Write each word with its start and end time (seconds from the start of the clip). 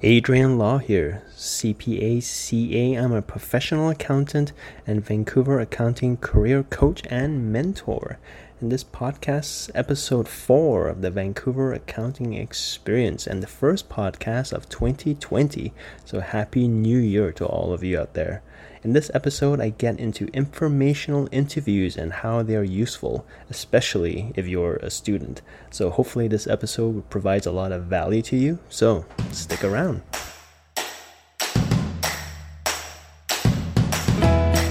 Adrian 0.00 0.58
Law 0.58 0.78
here, 0.78 1.24
CPA 1.34 2.22
CA. 2.22 2.94
I'm 2.94 3.12
a 3.12 3.20
professional 3.20 3.90
accountant 3.90 4.52
and 4.86 5.04
Vancouver 5.04 5.58
accounting 5.58 6.18
career 6.18 6.62
coach 6.62 7.02
and 7.10 7.52
mentor. 7.52 8.20
In 8.60 8.68
this 8.68 8.84
podcast 8.84 9.72
episode 9.74 10.28
4 10.28 10.86
of 10.86 11.02
the 11.02 11.10
Vancouver 11.10 11.72
Accounting 11.72 12.34
Experience 12.34 13.26
and 13.26 13.42
the 13.42 13.48
first 13.48 13.88
podcast 13.88 14.52
of 14.52 14.68
2020. 14.68 15.72
So 16.04 16.20
happy 16.20 16.68
new 16.68 16.98
year 16.98 17.32
to 17.32 17.44
all 17.44 17.72
of 17.72 17.82
you 17.82 17.98
out 17.98 18.14
there. 18.14 18.40
In 18.84 18.92
this 18.92 19.10
episode, 19.12 19.60
I 19.60 19.70
get 19.70 19.98
into 19.98 20.28
informational 20.28 21.28
interviews 21.32 21.96
and 21.96 22.12
how 22.12 22.44
they 22.44 22.54
are 22.54 22.62
useful, 22.62 23.26
especially 23.50 24.32
if 24.36 24.46
you're 24.46 24.76
a 24.76 24.88
student. 24.88 25.42
So, 25.68 25.90
hopefully, 25.90 26.28
this 26.28 26.46
episode 26.46 27.10
provides 27.10 27.44
a 27.44 27.50
lot 27.50 27.72
of 27.72 27.86
value 27.86 28.22
to 28.22 28.36
you. 28.36 28.60
So, 28.68 29.04
stick 29.32 29.64
around. 29.64 30.02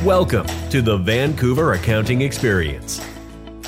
Welcome 0.06 0.48
to 0.70 0.82
the 0.82 0.98
Vancouver 1.04 1.74
Accounting 1.74 2.22
Experience, 2.22 3.00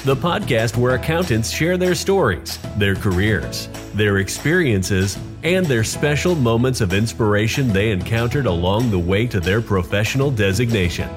the 0.05 0.16
podcast 0.16 0.77
where 0.77 0.95
accountants 0.95 1.52
share 1.52 1.75
their 1.75 1.95
stories, 1.95 2.58
their 2.77 2.95
careers, 2.95 3.67
their 3.94 4.19
experiences, 4.19 5.17
and 5.43 5.66
their 5.66 5.84
special 5.84 6.35
moments 6.35 6.81
of 6.81 6.93
inspiration 6.93 7.70
they 7.70 7.91
encountered 7.91 8.45
along 8.45 8.91
the 8.91 8.99
way 8.99 9.25
to 9.27 9.39
their 9.39 9.61
professional 9.61 10.30
designation. 10.30 11.09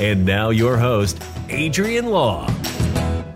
And 0.00 0.24
now, 0.24 0.50
your 0.50 0.76
host, 0.76 1.22
Adrian 1.48 2.06
Law. 2.06 2.48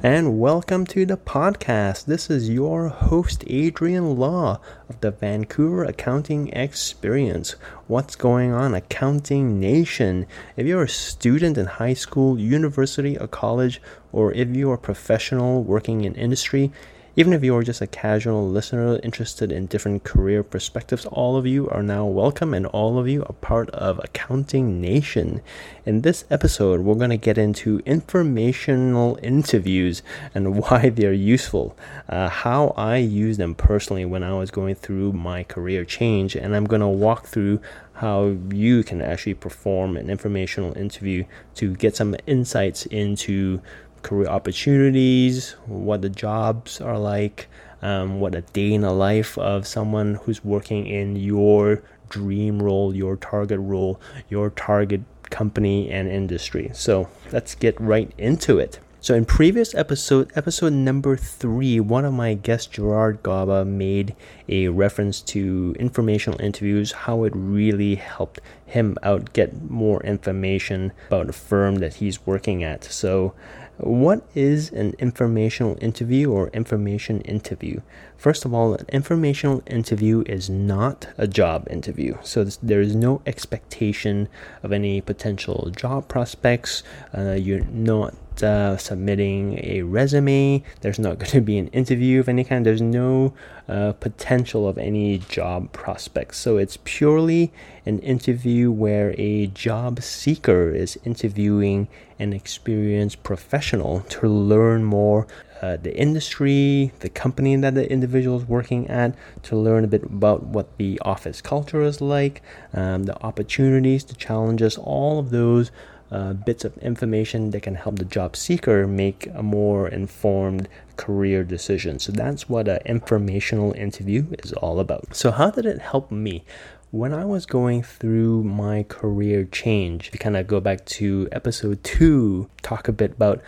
And 0.04 0.40
welcome 0.40 0.84
to 0.86 1.06
the 1.06 1.16
podcast. 1.16 2.06
This 2.06 2.28
is 2.28 2.50
your 2.50 2.88
host, 2.88 3.44
Adrian 3.46 4.16
Law 4.16 4.58
of 4.88 5.00
the 5.00 5.12
Vancouver 5.12 5.84
Accounting 5.84 6.48
Experience. 6.48 7.52
What's 7.86 8.16
going 8.16 8.52
on, 8.52 8.74
Accounting 8.74 9.60
Nation? 9.60 10.26
If 10.56 10.66
you're 10.66 10.82
a 10.82 10.88
student 10.88 11.56
in 11.56 11.66
high 11.66 11.94
school, 11.94 12.36
university, 12.36 13.16
or 13.16 13.28
college, 13.28 13.80
or 14.10 14.32
if 14.32 14.48
you're 14.48 14.74
a 14.74 14.78
professional 14.78 15.62
working 15.62 16.02
in 16.02 16.16
industry, 16.16 16.72
even 17.14 17.34
if 17.34 17.44
you're 17.44 17.62
just 17.62 17.82
a 17.82 17.86
casual 17.86 18.48
listener 18.48 18.98
interested 19.02 19.52
in 19.52 19.66
different 19.66 20.02
career 20.02 20.42
perspectives, 20.42 21.04
all 21.06 21.36
of 21.36 21.46
you 21.46 21.68
are 21.68 21.82
now 21.82 22.06
welcome 22.06 22.54
and 22.54 22.64
all 22.66 22.98
of 22.98 23.06
you 23.06 23.22
are 23.24 23.34
part 23.34 23.68
of 23.70 24.00
Accounting 24.02 24.80
Nation. 24.80 25.42
In 25.84 26.00
this 26.00 26.24
episode, 26.30 26.80
we're 26.80 26.94
going 26.94 27.10
to 27.10 27.18
get 27.18 27.36
into 27.36 27.82
informational 27.84 29.18
interviews 29.22 30.02
and 30.34 30.56
why 30.62 30.88
they're 30.88 31.12
useful, 31.12 31.76
uh, 32.08 32.30
how 32.30 32.68
I 32.78 32.96
use 32.96 33.36
them 33.36 33.54
personally 33.54 34.06
when 34.06 34.22
I 34.22 34.32
was 34.32 34.50
going 34.50 34.76
through 34.76 35.12
my 35.12 35.44
career 35.44 35.84
change, 35.84 36.34
and 36.34 36.56
I'm 36.56 36.64
going 36.64 36.80
to 36.80 36.88
walk 36.88 37.26
through 37.26 37.60
how 37.94 38.36
you 38.50 38.82
can 38.82 39.02
actually 39.02 39.34
perform 39.34 39.98
an 39.98 40.08
informational 40.08 40.76
interview 40.78 41.24
to 41.56 41.76
get 41.76 41.94
some 41.94 42.16
insights 42.26 42.86
into 42.86 43.60
career 44.02 44.28
opportunities, 44.28 45.52
what 45.66 46.02
the 46.02 46.08
jobs 46.08 46.80
are 46.80 46.98
like, 46.98 47.48
um, 47.82 48.20
what 48.20 48.34
a 48.34 48.42
day 48.42 48.72
in 48.72 48.82
the 48.82 48.92
life 48.92 49.36
of 49.38 49.66
someone 49.66 50.14
who's 50.14 50.44
working 50.44 50.86
in 50.86 51.16
your 51.16 51.82
dream 52.08 52.62
role, 52.62 52.94
your 52.94 53.16
target 53.16 53.58
role, 53.60 54.00
your 54.28 54.50
target 54.50 55.02
company 55.30 55.90
and 55.90 56.08
industry. 56.08 56.70
So 56.74 57.08
let's 57.32 57.54
get 57.54 57.80
right 57.80 58.12
into 58.18 58.58
it. 58.58 58.78
So 59.00 59.16
in 59.16 59.24
previous 59.24 59.74
episode, 59.74 60.30
episode 60.36 60.74
number 60.74 61.16
three, 61.16 61.80
one 61.80 62.04
of 62.04 62.12
my 62.14 62.34
guests, 62.34 62.68
Gerard 62.68 63.20
Gaba, 63.24 63.64
made 63.64 64.14
a 64.48 64.68
reference 64.68 65.20
to 65.22 65.74
informational 65.76 66.40
interviews, 66.40 66.92
how 66.92 67.24
it 67.24 67.32
really 67.34 67.96
helped 67.96 68.38
him 68.64 68.96
out 69.02 69.32
get 69.32 69.68
more 69.68 70.00
information 70.04 70.92
about 71.08 71.28
a 71.28 71.32
firm 71.32 71.76
that 71.76 71.94
he's 71.94 72.24
working 72.24 72.62
at. 72.62 72.84
So 72.84 73.34
what 73.82 74.22
is 74.34 74.70
an 74.70 74.94
informational 74.98 75.76
interview 75.80 76.30
or 76.30 76.48
information 76.48 77.20
interview? 77.22 77.80
First 78.16 78.44
of 78.44 78.54
all, 78.54 78.74
an 78.74 78.86
informational 78.90 79.62
interview 79.66 80.22
is 80.26 80.48
not 80.48 81.08
a 81.18 81.26
job 81.26 81.66
interview. 81.70 82.16
So 82.22 82.44
there 82.44 82.80
is 82.80 82.94
no 82.94 83.20
expectation 83.26 84.28
of 84.62 84.72
any 84.72 85.00
potential 85.00 85.70
job 85.74 86.08
prospects. 86.08 86.82
Uh, 87.16 87.32
you're 87.32 87.64
not 87.64 88.14
uh, 88.40 88.76
submitting 88.76 89.58
a 89.64 89.82
resume. 89.82 90.62
There's 90.80 91.00
not 91.00 91.18
going 91.18 91.32
to 91.32 91.40
be 91.40 91.58
an 91.58 91.68
interview 91.68 92.20
of 92.20 92.28
any 92.28 92.44
kind. 92.44 92.64
There's 92.64 92.80
no 92.80 93.34
uh, 93.68 93.92
potential 93.94 94.68
of 94.68 94.78
any 94.78 95.18
job 95.18 95.72
prospects. 95.72 96.38
So 96.38 96.56
it's 96.56 96.78
purely 96.84 97.52
an 97.84 97.98
interview 97.98 98.70
where 98.70 99.14
a 99.18 99.48
job 99.48 100.02
seeker 100.02 100.70
is 100.70 100.98
interviewing 101.04 101.88
an 102.18 102.32
experienced 102.32 103.22
professional 103.24 104.00
to 104.02 104.28
learn 104.28 104.84
more 104.84 105.26
uh, 105.62 105.76
the 105.76 105.96
industry, 105.96 106.92
the 107.00 107.08
company 107.08 107.54
that 107.54 107.74
the 107.74 107.90
individual 107.90 108.36
is 108.36 108.44
working 108.44 108.88
at, 108.88 109.14
to 109.44 109.56
learn 109.56 109.84
a 109.84 109.86
bit 109.86 110.02
about 110.02 110.42
what 110.42 110.76
the 110.76 111.00
office 111.04 111.40
culture 111.40 111.82
is 111.82 112.00
like, 112.00 112.42
um, 112.74 113.04
the 113.04 113.22
opportunities, 113.22 114.04
the 114.04 114.14
challenges, 114.14 114.76
all 114.76 115.20
of 115.20 115.30
those 115.30 115.70
uh, 116.12 116.34
bits 116.34 116.64
of 116.64 116.76
information 116.78 117.50
that 117.50 117.62
can 117.62 117.74
help 117.74 117.96
the 117.98 118.04
job 118.04 118.36
seeker 118.36 118.86
make 118.86 119.28
a 119.34 119.42
more 119.42 119.88
informed 119.88 120.68
career 120.96 121.42
decision. 121.42 121.98
So 121.98 122.12
that's 122.12 122.50
what 122.50 122.68
an 122.68 122.80
informational 122.84 123.72
interview 123.72 124.26
is 124.44 124.52
all 124.52 124.78
about. 124.78 125.16
So, 125.16 125.30
how 125.30 125.50
did 125.50 125.64
it 125.64 125.80
help 125.80 126.10
me? 126.10 126.44
When 126.90 127.14
I 127.14 127.24
was 127.24 127.46
going 127.46 127.82
through 127.82 128.44
my 128.44 128.82
career 128.82 129.44
change, 129.44 130.10
to 130.10 130.18
kind 130.18 130.36
of 130.36 130.46
go 130.46 130.60
back 130.60 130.84
to 131.00 131.26
episode 131.32 131.82
two, 131.82 132.50
talk 132.60 132.86
a 132.86 132.92
bit 132.92 133.12
about 133.12 133.40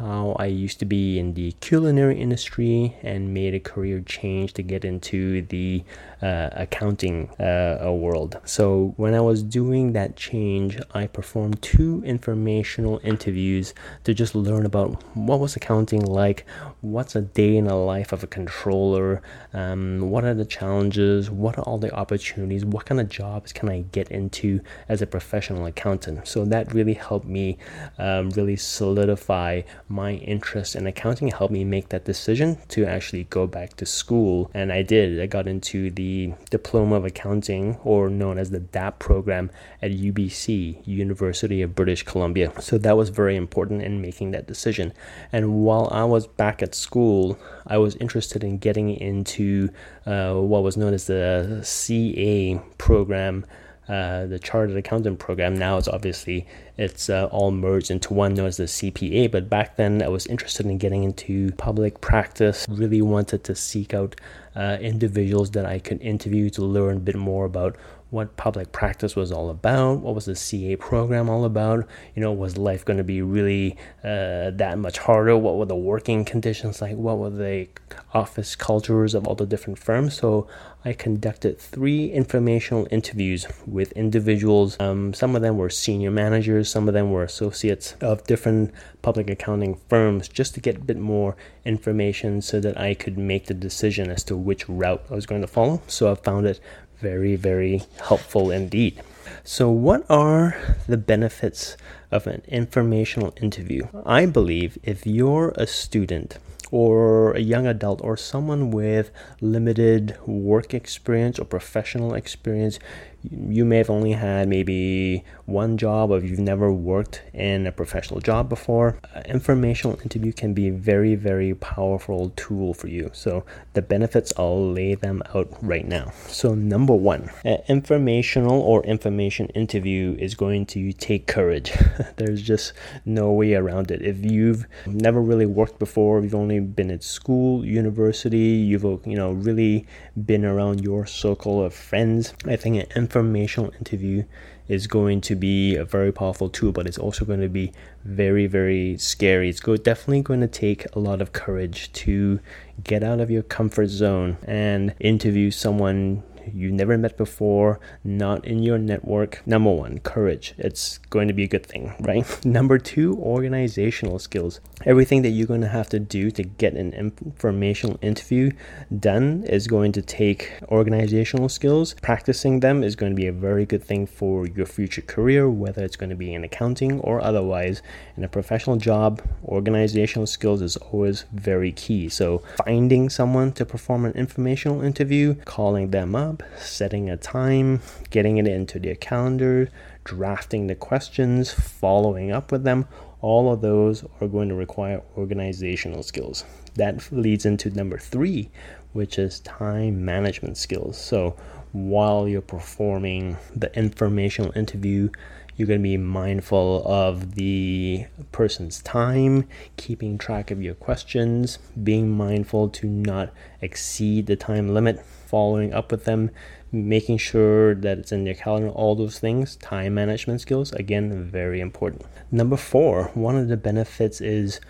how 0.00 0.34
I 0.38 0.46
used 0.46 0.78
to 0.78 0.86
be 0.86 1.18
in 1.18 1.34
the 1.34 1.52
culinary 1.60 2.18
industry 2.18 2.96
and 3.02 3.34
made 3.34 3.54
a 3.54 3.60
career 3.60 4.00
change 4.00 4.54
to 4.54 4.62
get 4.62 4.82
into 4.84 5.42
the 5.42 5.84
uh, 6.22 6.48
accounting 6.52 7.28
uh, 7.38 7.92
world. 7.92 8.40
So 8.44 8.94
when 8.96 9.14
I 9.14 9.20
was 9.20 9.42
doing 9.42 9.92
that 9.92 10.16
change, 10.16 10.78
I 10.94 11.06
performed 11.06 11.60
two 11.60 12.02
informational 12.04 13.00
interviews 13.04 13.74
to 14.04 14.14
just 14.14 14.34
learn 14.34 14.64
about 14.64 15.02
what 15.14 15.38
was 15.38 15.54
accounting 15.56 16.04
like, 16.04 16.46
what's 16.80 17.14
a 17.14 17.20
day 17.20 17.56
in 17.56 17.66
the 17.66 17.74
life 17.74 18.12
of 18.12 18.22
a 18.22 18.26
controller, 18.26 19.22
um, 19.52 20.10
what 20.10 20.24
are 20.24 20.34
the 20.34 20.46
challenges, 20.46 21.30
what 21.30 21.58
are 21.58 21.64
all 21.64 21.78
the 21.78 21.94
opportunities, 21.94 22.64
what 22.64 22.86
kind 22.86 23.00
of 23.00 23.08
jobs 23.08 23.52
can 23.52 23.68
I 23.68 23.84
get 23.92 24.10
into 24.10 24.60
as 24.88 25.02
a 25.02 25.06
professional 25.06 25.66
accountant. 25.66 26.26
So 26.26 26.44
that 26.46 26.72
really 26.72 26.94
helped 26.94 27.26
me 27.26 27.58
um, 27.98 28.30
really 28.30 28.56
solidify 28.56 29.62
my 29.90 30.12
interest 30.12 30.76
in 30.76 30.86
accounting 30.86 31.28
helped 31.28 31.52
me 31.52 31.64
make 31.64 31.88
that 31.88 32.04
decision 32.04 32.56
to 32.68 32.86
actually 32.86 33.24
go 33.24 33.46
back 33.46 33.74
to 33.76 33.84
school. 33.84 34.48
And 34.54 34.72
I 34.72 34.82
did. 34.82 35.20
I 35.20 35.26
got 35.26 35.48
into 35.48 35.90
the 35.90 36.32
Diploma 36.48 36.96
of 36.96 37.04
Accounting, 37.04 37.76
or 37.82 38.08
known 38.08 38.38
as 38.38 38.50
the 38.50 38.60
DAP 38.60 39.00
program 39.00 39.50
at 39.82 39.90
UBC, 39.90 40.86
University 40.86 41.60
of 41.60 41.74
British 41.74 42.04
Columbia. 42.04 42.52
So 42.60 42.78
that 42.78 42.96
was 42.96 43.08
very 43.08 43.34
important 43.34 43.82
in 43.82 44.00
making 44.00 44.30
that 44.30 44.46
decision. 44.46 44.92
And 45.32 45.64
while 45.64 45.88
I 45.90 46.04
was 46.04 46.28
back 46.28 46.62
at 46.62 46.74
school, 46.74 47.36
I 47.66 47.78
was 47.78 47.96
interested 47.96 48.44
in 48.44 48.58
getting 48.58 48.90
into 48.90 49.70
uh, 50.06 50.34
what 50.34 50.62
was 50.62 50.76
known 50.76 50.94
as 50.94 51.06
the 51.06 51.60
CA 51.64 52.60
program 52.78 53.44
uh, 53.90 54.24
the 54.26 54.38
chartered 54.38 54.76
accountant 54.76 55.18
program 55.18 55.52
now 55.52 55.76
is 55.76 55.88
obviously 55.88 56.46
it's 56.78 57.10
uh, 57.10 57.24
all 57.32 57.50
merged 57.50 57.90
into 57.90 58.14
one 58.14 58.34
known 58.34 58.46
as 58.46 58.56
the 58.56 58.64
CPA. 58.64 59.32
But 59.32 59.50
back 59.50 59.76
then, 59.76 60.00
I 60.00 60.06
was 60.06 60.28
interested 60.28 60.66
in 60.66 60.78
getting 60.78 61.02
into 61.02 61.50
public 61.56 62.00
practice. 62.00 62.66
Really 62.68 63.02
wanted 63.02 63.42
to 63.42 63.56
seek 63.56 63.92
out 63.92 64.14
uh, 64.54 64.78
individuals 64.80 65.50
that 65.50 65.66
I 65.66 65.80
could 65.80 66.00
interview 66.02 66.50
to 66.50 66.62
learn 66.62 66.98
a 66.98 67.00
bit 67.00 67.16
more 67.16 67.44
about 67.44 67.74
what 68.10 68.36
public 68.36 68.72
practice 68.72 69.14
was 69.14 69.30
all 69.30 69.50
about, 69.50 70.00
what 70.00 70.14
was 70.14 70.24
the 70.24 70.34
CA 70.34 70.74
program 70.76 71.30
all 71.30 71.44
about. 71.44 71.86
You 72.14 72.22
know, 72.22 72.32
was 72.32 72.58
life 72.58 72.84
going 72.84 72.96
to 72.96 73.04
be 73.04 73.22
really 73.22 73.76
uh, 74.02 74.50
that 74.50 74.78
much 74.78 74.98
harder? 74.98 75.36
What 75.36 75.56
were 75.56 75.66
the 75.66 75.76
working 75.76 76.24
conditions 76.24 76.82
like? 76.82 76.96
What 76.96 77.18
were 77.18 77.30
the 77.30 77.68
office 78.12 78.56
cultures 78.56 79.14
of 79.14 79.26
all 79.26 79.36
the 79.36 79.46
different 79.46 79.78
firms? 79.78 80.14
So 80.14 80.48
I 80.84 80.92
conducted 80.92 81.60
three 81.60 82.10
informational 82.10 82.88
interviews 82.90 83.46
with 83.66 83.92
individuals. 83.92 84.76
Um, 84.80 85.14
some 85.14 85.36
of 85.36 85.42
them 85.42 85.56
were 85.58 85.70
senior 85.70 86.10
managers, 86.10 86.68
some 86.70 86.88
of 86.88 86.94
them 86.94 87.12
were 87.12 87.22
associates 87.22 87.94
of 88.00 88.24
different 88.24 88.72
public 89.02 89.30
accounting 89.30 89.78
firms, 89.88 90.26
just 90.26 90.54
to 90.54 90.60
get 90.60 90.76
a 90.76 90.80
bit 90.80 90.96
more 90.96 91.36
information 91.64 92.42
so 92.42 92.60
that 92.60 92.80
I 92.80 92.94
could 92.94 93.18
make 93.18 93.46
the 93.46 93.54
decision 93.54 94.10
as 94.10 94.24
to 94.24 94.36
which 94.36 94.68
route 94.68 95.04
I 95.10 95.14
was 95.14 95.26
going 95.26 95.42
to 95.42 95.46
follow. 95.46 95.82
So 95.86 96.10
I 96.10 96.14
found 96.16 96.46
it 96.46 96.60
very, 97.00 97.36
very 97.36 97.82
helpful 98.02 98.50
indeed. 98.50 99.02
So, 99.42 99.70
what 99.70 100.04
are 100.10 100.56
the 100.86 100.96
benefits 100.96 101.76
of 102.10 102.26
an 102.26 102.42
informational 102.46 103.32
interview? 103.40 103.88
I 104.04 104.26
believe 104.26 104.78
if 104.82 105.06
you're 105.06 105.52
a 105.56 105.66
student 105.66 106.38
or 106.70 107.32
a 107.32 107.40
young 107.40 107.66
adult 107.66 108.00
or 108.02 108.16
someone 108.16 108.70
with 108.70 109.10
limited 109.40 110.16
work 110.26 110.72
experience 110.74 111.38
or 111.38 111.44
professional 111.44 112.14
experience 112.14 112.78
you 113.28 113.64
may 113.64 113.78
have 113.78 113.90
only 113.90 114.12
had 114.12 114.48
maybe 114.48 115.24
one 115.46 115.76
job 115.76 116.10
or 116.10 116.20
you've 116.20 116.38
never 116.38 116.72
worked 116.72 117.22
in 117.34 117.66
a 117.66 117.72
professional 117.72 118.20
job 118.20 118.48
before 118.48 118.98
informational 119.26 119.98
interview 120.00 120.32
can 120.32 120.54
be 120.54 120.68
a 120.68 120.72
very 120.72 121.14
very 121.14 121.54
powerful 121.54 122.32
tool 122.36 122.72
for 122.72 122.88
you. 122.88 123.10
So 123.12 123.44
the 123.74 123.82
benefits 123.82 124.32
i'll 124.36 124.72
lay 124.72 124.94
them 124.94 125.22
out 125.34 125.48
right 125.60 125.86
now. 125.86 126.12
So 126.28 126.54
number 126.54 126.94
one 126.94 127.30
informational 127.68 128.60
or 128.60 128.82
information 128.84 129.46
interview 129.48 130.16
is 130.18 130.34
going 130.34 130.66
to 130.66 130.92
take 130.92 131.26
courage. 131.26 131.72
There's 132.16 132.42
just 132.42 132.72
no 133.04 133.32
way 133.32 133.54
around 133.54 133.90
it. 133.90 134.02
If 134.02 134.24
you've 134.24 134.66
never 134.86 135.20
really 135.20 135.46
worked 135.46 135.78
before 135.78 136.20
you've 136.22 136.34
only 136.34 136.60
been 136.60 136.90
at 136.90 137.02
school 137.02 137.64
university 137.64 138.38
you've 138.38 138.84
you 138.84 139.16
know 139.16 139.32
really 139.32 139.86
been 140.24 140.44
around 140.44 140.80
your 140.80 141.06
circle 141.06 141.62
of 141.64 141.74
friends 141.74 142.34
i 142.46 142.56
think 142.56 142.76
an 142.76 142.86
informational 143.10 143.72
interview 143.78 144.24
is 144.68 144.86
going 144.86 145.20
to 145.20 145.34
be 145.34 145.74
a 145.74 145.84
very 145.84 146.12
powerful 146.12 146.48
tool, 146.48 146.70
but 146.70 146.86
it's 146.86 146.96
also 146.96 147.24
going 147.24 147.40
to 147.40 147.48
be 147.48 147.72
very, 148.04 148.46
very 148.46 148.96
scary. 148.98 149.48
It's 149.48 149.58
go- 149.58 149.76
definitely 149.76 150.22
going 150.22 150.42
to 150.42 150.46
take 150.46 150.86
a 150.94 151.00
lot 151.00 151.20
of 151.20 151.32
courage 151.32 151.92
to 152.04 152.38
get 152.84 153.02
out 153.02 153.18
of 153.18 153.28
your 153.28 153.42
comfort 153.42 153.88
zone 153.88 154.36
and 154.46 154.94
interview 155.00 155.50
someone 155.50 156.22
you 156.54 156.70
never 156.70 156.96
met 156.98 157.16
before, 157.16 157.80
not 158.04 158.44
in 158.44 158.62
your 158.62 158.78
network. 158.78 159.46
Number 159.46 159.70
one, 159.70 159.98
courage. 159.98 160.54
It's 160.58 160.98
going 161.10 161.28
to 161.28 161.34
be 161.34 161.44
a 161.44 161.48
good 161.48 161.66
thing, 161.66 161.94
right? 162.00 162.24
Number 162.44 162.78
two, 162.78 163.16
organizational 163.18 164.18
skills. 164.18 164.60
Everything 164.86 165.22
that 165.22 165.30
you're 165.30 165.46
going 165.46 165.60
to 165.60 165.68
have 165.68 165.88
to 165.90 165.98
do 165.98 166.30
to 166.30 166.42
get 166.42 166.74
an 166.74 166.92
informational 166.94 167.98
interview 168.00 168.50
done 168.98 169.44
is 169.44 169.66
going 169.66 169.92
to 169.92 170.02
take 170.02 170.52
organizational 170.68 171.48
skills. 171.48 171.94
Practicing 172.00 172.60
them 172.60 172.82
is 172.82 172.96
going 172.96 173.12
to 173.12 173.16
be 173.16 173.26
a 173.26 173.32
very 173.32 173.66
good 173.66 173.84
thing 173.84 174.06
for 174.06 174.46
your 174.46 174.66
future 174.66 175.02
career, 175.02 175.50
whether 175.50 175.84
it's 175.84 175.96
going 175.96 176.10
to 176.10 176.16
be 176.16 176.32
in 176.32 176.44
accounting 176.44 177.00
or 177.00 177.20
otherwise. 177.20 177.82
In 178.16 178.24
a 178.24 178.28
professional 178.28 178.76
job, 178.76 179.22
organizational 179.44 180.26
skills 180.26 180.62
is 180.62 180.76
always 180.78 181.24
very 181.32 181.72
key. 181.72 182.08
So, 182.08 182.42
finding 182.64 183.10
someone 183.10 183.52
to 183.52 183.64
perform 183.64 184.04
an 184.04 184.12
informational 184.12 184.82
interview, 184.82 185.34
calling 185.44 185.90
them 185.90 186.14
up, 186.14 186.39
setting 186.58 187.10
a 187.10 187.16
time, 187.16 187.80
getting 188.10 188.38
it 188.38 188.46
into 188.46 188.78
their 188.78 188.94
calendar, 188.94 189.68
drafting 190.04 190.66
the 190.66 190.74
questions, 190.74 191.52
following 191.52 192.30
up 192.30 192.52
with 192.52 192.64
them, 192.64 192.86
all 193.20 193.52
of 193.52 193.60
those 193.60 194.04
are 194.20 194.28
going 194.28 194.48
to 194.48 194.54
require 194.54 195.02
organizational 195.16 196.02
skills. 196.02 196.44
That 196.74 197.10
leads 197.12 197.44
into 197.44 197.70
number 197.70 197.98
three, 197.98 198.50
which 198.92 199.18
is 199.18 199.40
time 199.40 200.04
management 200.04 200.56
skills. 200.56 200.98
So 200.98 201.36
while 201.72 202.26
you're 202.26 202.40
performing 202.40 203.36
the 203.54 203.76
informational 203.76 204.56
interview, 204.56 205.10
you're 205.56 205.66
going 205.66 205.80
to 205.80 205.82
be 205.82 205.98
mindful 205.98 206.82
of 206.86 207.34
the 207.34 208.06
person's 208.32 208.80
time, 208.80 209.46
keeping 209.76 210.16
track 210.16 210.50
of 210.50 210.62
your 210.62 210.74
questions, 210.74 211.58
being 211.84 212.10
mindful 212.10 212.70
to 212.70 212.86
not 212.86 213.30
exceed 213.60 214.26
the 214.26 214.36
time 214.36 214.72
limit, 214.72 215.04
following 215.30 215.72
up 215.72 215.90
with 215.90 216.04
them, 216.04 216.30
making 216.72 217.18
sure 217.18 217.74
that 217.74 217.98
it's 217.98 218.12
in 218.12 218.24
their 218.24 218.34
calendar, 218.34 218.70
all 218.70 218.94
those 218.94 219.18
things. 219.18 219.56
Time 219.56 219.94
management 219.94 220.40
skills, 220.40 220.72
again, 220.72 221.24
very 221.24 221.60
important. 221.60 222.04
Number 222.30 222.56
four, 222.56 223.10
one 223.14 223.36
of 223.36 223.48
the 223.48 223.56
benefits 223.56 224.20
is 224.20 224.60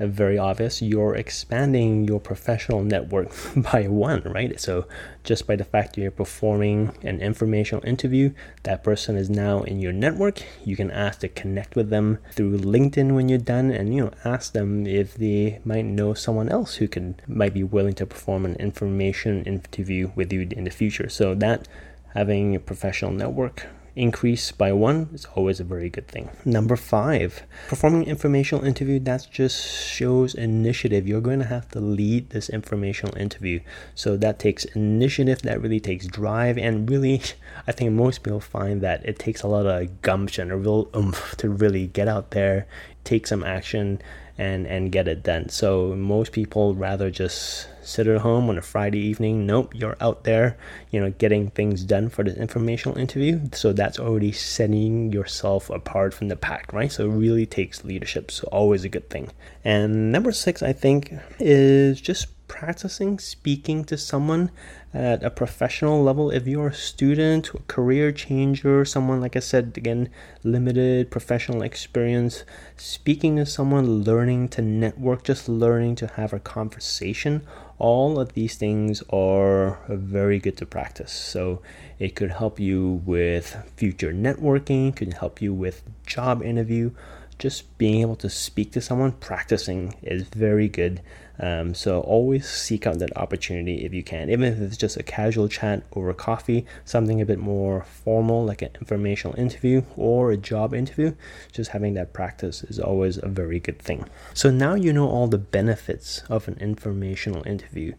Uh, 0.00 0.06
very 0.06 0.36
obvious 0.36 0.82
you're 0.82 1.14
expanding 1.14 2.04
your 2.04 2.18
professional 2.18 2.82
network 2.82 3.30
by 3.56 3.86
one 3.86 4.22
right? 4.22 4.60
So 4.60 4.86
just 5.22 5.46
by 5.46 5.54
the 5.56 5.64
fact 5.64 5.96
you're 5.96 6.10
performing 6.10 6.92
an 7.02 7.20
informational 7.20 7.84
interview 7.86 8.32
that 8.64 8.82
person 8.82 9.16
is 9.16 9.30
now 9.30 9.62
in 9.62 9.78
your 9.78 9.92
network. 9.92 10.42
You 10.64 10.74
can 10.74 10.90
ask 10.90 11.20
to 11.20 11.28
connect 11.28 11.76
with 11.76 11.90
them 11.90 12.18
through 12.32 12.58
linkedin 12.58 13.14
when 13.14 13.28
you're 13.28 13.38
done 13.38 13.70
and 13.70 13.94
you 13.94 14.02
know 14.02 14.12
ask 14.24 14.52
them 14.52 14.86
if 14.86 15.14
they 15.14 15.60
might 15.64 15.84
know 15.84 16.14
someone 16.14 16.48
else 16.48 16.76
who 16.76 16.88
can 16.88 17.14
might 17.26 17.54
be 17.54 17.62
willing 17.62 17.94
to 17.94 18.06
perform 18.06 18.44
an 18.44 18.56
information 18.56 19.44
interview 19.44 20.10
with 20.16 20.32
you 20.32 20.48
in 20.50 20.64
the 20.64 20.70
future. 20.70 21.08
So 21.08 21.34
that 21.36 21.68
having 22.14 22.54
a 22.54 22.60
professional 22.60 23.12
network 23.12 23.66
increase 23.96 24.50
by 24.50 24.72
one 24.72 25.08
is 25.12 25.26
always 25.36 25.60
a 25.60 25.64
very 25.64 25.88
good 25.88 26.08
thing. 26.08 26.30
Number 26.44 26.76
five, 26.76 27.42
performing 27.68 28.04
informational 28.04 28.64
interview 28.64 28.98
that 29.00 29.26
just 29.30 29.56
shows 29.86 30.34
initiative. 30.34 31.06
You're 31.06 31.20
going 31.20 31.38
to 31.38 31.46
have 31.46 31.68
to 31.70 31.80
lead 31.80 32.30
this 32.30 32.50
informational 32.50 33.16
interview. 33.16 33.60
So 33.94 34.16
that 34.16 34.38
takes 34.38 34.64
initiative, 34.64 35.42
that 35.42 35.60
really 35.60 35.80
takes 35.80 36.06
drive, 36.06 36.58
and 36.58 36.88
really, 36.90 37.22
I 37.66 37.72
think 37.72 37.92
most 37.92 38.22
people 38.22 38.40
find 38.40 38.80
that 38.80 39.04
it 39.04 39.18
takes 39.18 39.42
a 39.42 39.48
lot 39.48 39.66
of 39.66 40.02
gumption, 40.02 40.50
a 40.50 40.56
real 40.56 40.88
oomph 40.96 41.36
to 41.38 41.48
really 41.48 41.86
get 41.86 42.08
out 42.08 42.32
there, 42.32 42.66
take 43.04 43.26
some 43.26 43.44
action 43.44 44.00
and 44.36 44.66
and 44.66 44.90
get 44.90 45.06
it 45.06 45.22
done. 45.22 45.48
So 45.48 45.94
most 45.94 46.32
people 46.32 46.74
rather 46.74 47.10
just 47.10 47.68
sit 47.86 48.06
at 48.06 48.20
home 48.20 48.48
on 48.48 48.58
a 48.58 48.62
Friday 48.62 48.98
evening. 48.98 49.46
Nope, 49.46 49.74
you're 49.74 49.96
out 50.00 50.24
there, 50.24 50.56
you 50.90 51.00
know, 51.00 51.10
getting 51.10 51.50
things 51.50 51.84
done 51.84 52.08
for 52.08 52.24
the 52.24 52.36
informational 52.36 52.98
interview. 52.98 53.40
So 53.52 53.72
that's 53.72 53.98
already 53.98 54.32
setting 54.32 55.12
yourself 55.12 55.70
apart 55.70 56.14
from 56.14 56.28
the 56.28 56.36
pack, 56.36 56.72
right? 56.72 56.90
So 56.90 57.04
it 57.04 57.14
really 57.14 57.46
takes 57.46 57.84
leadership. 57.84 58.30
So 58.30 58.48
always 58.50 58.84
a 58.84 58.88
good 58.88 59.10
thing. 59.10 59.30
And 59.64 60.10
number 60.12 60.32
six, 60.32 60.62
I 60.62 60.72
think, 60.72 61.12
is 61.38 62.00
just 62.00 62.28
practicing 62.46 63.18
speaking 63.18 63.84
to 63.84 63.96
someone 63.96 64.50
at 64.92 65.24
a 65.24 65.30
professional 65.30 66.04
level. 66.04 66.30
If 66.30 66.46
you're 66.46 66.68
a 66.68 66.74
student, 66.74 67.52
a 67.52 67.58
career 67.66 68.12
changer, 68.12 68.84
someone, 68.84 69.20
like 69.20 69.34
I 69.34 69.40
said, 69.40 69.72
again, 69.76 70.08
limited 70.44 71.10
professional 71.10 71.62
experience, 71.62 72.44
speaking 72.76 73.36
to 73.36 73.46
someone, 73.46 74.04
learning 74.04 74.50
to 74.50 74.62
network, 74.62 75.24
just 75.24 75.48
learning 75.48 75.96
to 75.96 76.06
have 76.06 76.32
a 76.32 76.38
conversation, 76.38 77.42
all 77.78 78.20
of 78.20 78.34
these 78.34 78.56
things 78.56 79.02
are 79.10 79.78
very 79.88 80.38
good 80.38 80.56
to 80.58 80.66
practice. 80.66 81.12
So 81.12 81.62
it 81.98 82.14
could 82.14 82.30
help 82.30 82.60
you 82.60 83.02
with 83.04 83.56
future 83.76 84.12
networking, 84.12 84.94
could 84.94 85.14
help 85.14 85.42
you 85.42 85.52
with 85.52 85.82
job 86.06 86.42
interview. 86.42 86.92
Just 87.38 87.76
being 87.78 88.00
able 88.00 88.16
to 88.16 88.30
speak 88.30 88.72
to 88.72 88.80
someone, 88.80 89.12
practicing 89.12 89.94
is 90.02 90.28
very 90.28 90.68
good 90.68 91.00
um, 91.38 91.74
so 91.74 92.00
always 92.00 92.48
seek 92.48 92.86
out 92.86 92.98
that 93.00 93.16
opportunity 93.16 93.84
if 93.84 93.92
you 93.92 94.02
can, 94.02 94.30
even 94.30 94.52
if 94.52 94.60
it's 94.60 94.76
just 94.76 94.96
a 94.96 95.02
casual 95.02 95.48
chat 95.48 95.82
over 95.94 96.12
coffee, 96.14 96.64
something 96.84 97.20
a 97.20 97.26
bit 97.26 97.38
more 97.38 97.82
formal 97.82 98.44
like 98.44 98.62
an 98.62 98.70
informational 98.80 99.38
interview 99.38 99.82
or 99.96 100.30
a 100.30 100.36
job 100.36 100.72
interview. 100.72 101.14
Just 101.52 101.70
having 101.70 101.94
that 101.94 102.12
practice 102.12 102.62
is 102.62 102.78
always 102.78 103.18
a 103.22 103.28
very 103.28 103.58
good 103.58 103.80
thing. 103.80 104.08
So 104.32 104.50
now 104.50 104.74
you 104.74 104.92
know 104.92 105.08
all 105.08 105.26
the 105.26 105.38
benefits 105.38 106.22
of 106.28 106.46
an 106.46 106.56
informational 106.60 107.46
interview. 107.46 107.94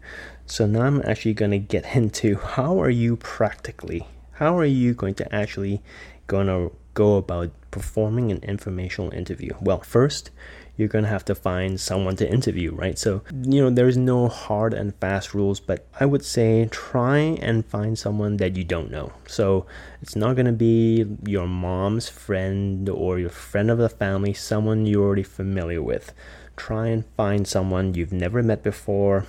So 0.46 0.66
now 0.66 0.82
I'm 0.82 1.02
actually 1.02 1.34
going 1.34 1.50
to 1.50 1.58
get 1.58 1.84
into 1.96 2.36
how 2.36 2.80
are 2.80 2.90
you 2.90 3.16
practically, 3.16 4.06
how 4.32 4.56
are 4.58 4.64
you 4.64 4.94
going 4.94 5.14
to 5.16 5.34
actually 5.34 5.82
going 6.26 6.46
to 6.46 6.72
go 6.96 7.16
about 7.16 7.52
performing 7.70 8.32
an 8.32 8.42
informational 8.42 9.12
interview? 9.12 9.52
Well, 9.60 9.80
first, 9.82 10.30
you're 10.76 10.88
going 10.88 11.04
to 11.04 11.10
have 11.10 11.24
to 11.26 11.34
find 11.34 11.78
someone 11.78 12.16
to 12.16 12.28
interview, 12.28 12.74
right? 12.74 12.98
So, 12.98 13.22
you 13.42 13.62
know, 13.62 13.70
there's 13.70 13.96
no 13.96 14.28
hard 14.28 14.74
and 14.74 14.96
fast 14.96 15.34
rules, 15.34 15.60
but 15.60 15.86
I 16.00 16.06
would 16.06 16.24
say 16.24 16.68
try 16.72 17.18
and 17.18 17.64
find 17.64 17.98
someone 17.98 18.38
that 18.38 18.56
you 18.56 18.64
don't 18.64 18.90
know. 18.90 19.12
So, 19.26 19.66
it's 20.02 20.16
not 20.16 20.34
going 20.34 20.46
to 20.46 20.52
be 20.52 21.06
your 21.24 21.46
mom's 21.46 22.08
friend 22.08 22.88
or 22.88 23.18
your 23.18 23.30
friend 23.30 23.70
of 23.70 23.78
the 23.78 23.88
family, 23.88 24.32
someone 24.32 24.86
you're 24.86 25.04
already 25.04 25.22
familiar 25.22 25.82
with. 25.82 26.12
Try 26.56 26.88
and 26.88 27.04
find 27.16 27.46
someone 27.46 27.94
you've 27.94 28.12
never 28.12 28.42
met 28.42 28.62
before 28.62 29.26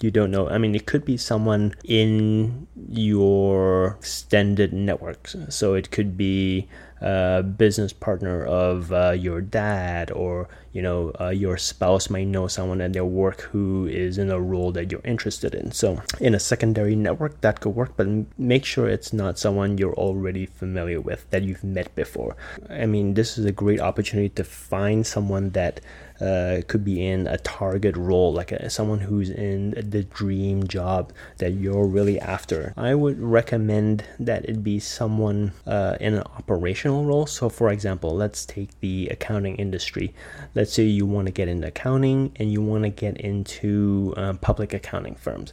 you 0.00 0.10
don't 0.10 0.30
know. 0.30 0.48
I 0.48 0.56
mean, 0.56 0.74
it 0.74 0.86
could 0.86 1.04
be 1.04 1.16
someone 1.16 1.74
in 1.84 2.66
your 2.88 3.96
extended 3.98 4.72
networks. 4.72 5.36
So 5.50 5.74
it 5.74 5.90
could 5.90 6.16
be 6.16 6.68
a 7.00 7.42
business 7.42 7.92
partner 7.92 8.44
of 8.44 8.92
uh, 8.92 9.10
your 9.10 9.40
dad, 9.40 10.10
or 10.10 10.48
you 10.72 10.82
know, 10.82 11.12
uh, 11.20 11.30
your 11.30 11.56
spouse 11.56 12.10
might 12.10 12.26
know 12.26 12.46
someone 12.46 12.80
at 12.80 12.92
their 12.92 13.04
work 13.04 13.40
who 13.40 13.86
is 13.86 14.18
in 14.18 14.30
a 14.30 14.40
role 14.40 14.70
that 14.72 14.92
you're 14.92 15.00
interested 15.04 15.54
in. 15.54 15.72
So 15.72 16.00
in 16.20 16.34
a 16.34 16.40
secondary 16.40 16.94
network, 16.94 17.40
that 17.40 17.60
could 17.60 17.74
work, 17.74 17.96
but 17.96 18.06
make 18.38 18.64
sure 18.64 18.88
it's 18.88 19.12
not 19.12 19.38
someone 19.38 19.78
you're 19.78 19.94
already 19.94 20.46
familiar 20.46 21.00
with 21.00 21.28
that 21.30 21.42
you've 21.42 21.64
met 21.64 21.94
before. 21.94 22.36
I 22.68 22.86
mean, 22.86 23.14
this 23.14 23.36
is 23.36 23.44
a 23.44 23.52
great 23.52 23.80
opportunity 23.80 24.28
to 24.30 24.44
find 24.44 25.06
someone 25.06 25.50
that 25.50 25.80
uh, 26.20 26.62
could 26.68 26.84
be 26.84 27.04
in 27.06 27.26
a 27.26 27.38
target 27.38 27.96
role, 27.96 28.32
like 28.32 28.52
a, 28.52 28.68
someone 28.70 29.00
who's 29.00 29.30
in 29.30 29.70
the 29.70 30.04
dream 30.04 30.66
job 30.66 31.12
that 31.38 31.52
you're 31.52 31.86
really 31.86 32.20
after. 32.20 32.74
I 32.76 32.94
would 32.94 33.20
recommend 33.20 34.04
that 34.18 34.44
it 34.44 34.62
be 34.62 34.78
someone 34.78 35.52
uh, 35.66 35.96
in 36.00 36.14
an 36.14 36.22
operational 36.36 37.04
role. 37.04 37.26
So, 37.26 37.48
for 37.48 37.70
example, 37.70 38.14
let's 38.14 38.44
take 38.44 38.78
the 38.80 39.08
accounting 39.10 39.56
industry. 39.56 40.14
Let's 40.54 40.72
say 40.72 40.84
you 40.84 41.06
want 41.06 41.26
to 41.26 41.32
get 41.32 41.48
into 41.48 41.68
accounting 41.68 42.32
and 42.36 42.52
you 42.52 42.62
want 42.62 42.84
to 42.84 42.90
get 42.90 43.16
into 43.18 44.14
uh, 44.16 44.34
public 44.34 44.74
accounting 44.74 45.14
firms. 45.14 45.52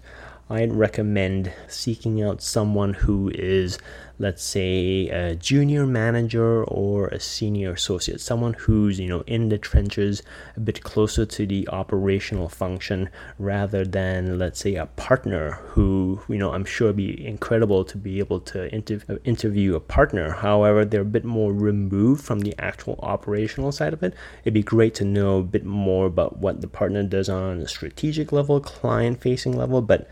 I'd 0.50 0.74
recommend 0.74 1.51
seeking 1.67 2.24
out 2.24 2.41
someone 2.41 2.93
who 2.93 3.29
is, 3.36 3.79
let's 4.19 4.43
say, 4.43 5.09
a 5.09 5.36
junior 5.36 5.86
manager 5.86 6.63
or 6.63 7.07
a 7.09 7.19
senior 7.19 7.74
associate, 7.74 8.19
someone 8.19 8.53
who's, 8.53 9.00
you 9.00 9.07
know, 9.07 9.24
in 9.27 9.50
the 9.50 9.57
trenches, 9.57 10.24
a 10.55 10.59
bit 10.59 10.83
closer 10.83 11.25
to 11.25 11.45
the 11.45 11.67
operational 11.69 12.50
function 12.50 13.09
rather 13.38 13.86
than, 13.86 14.39
let's 14.39 14.59
say, 14.59 14.75
a 14.75 14.86
partner 14.86 15.51
who, 15.67 16.21
you 16.27 16.38
know, 16.38 16.51
I'm 16.51 16.65
sure 16.65 16.93
be 16.93 17.25
incredible 17.25 17.83
to 17.86 17.97
be 17.97 18.19
able 18.19 18.39
to 18.41 18.74
inter- 18.74 19.19
interview 19.24 19.75
a 19.75 19.79
partner. 19.79 20.31
However, 20.31 20.83
they're 20.83 21.01
a 21.01 21.05
bit 21.05 21.25
more 21.25 21.53
removed 21.53 22.24
from 22.24 22.39
the 22.39 22.55
actual 22.57 23.00
operational 23.03 23.71
side 23.71 23.93
of 23.93 24.03
it. 24.03 24.13
It'd 24.43 24.53
be 24.53 24.63
great 24.63 24.95
to 24.95 25.05
know 25.05 25.39
a 25.39 25.43
bit 25.43 25.65
more 25.65 26.07
about 26.07 26.38
what 26.38 26.62
the 26.62 26.67
partner 26.67 27.03
does 27.03 27.29
on 27.29 27.59
a 27.59 27.67
strategic 27.67 28.31
level, 28.31 28.59
client 28.59 29.21
facing 29.21 29.55
level, 29.55 29.81
but 29.81 30.09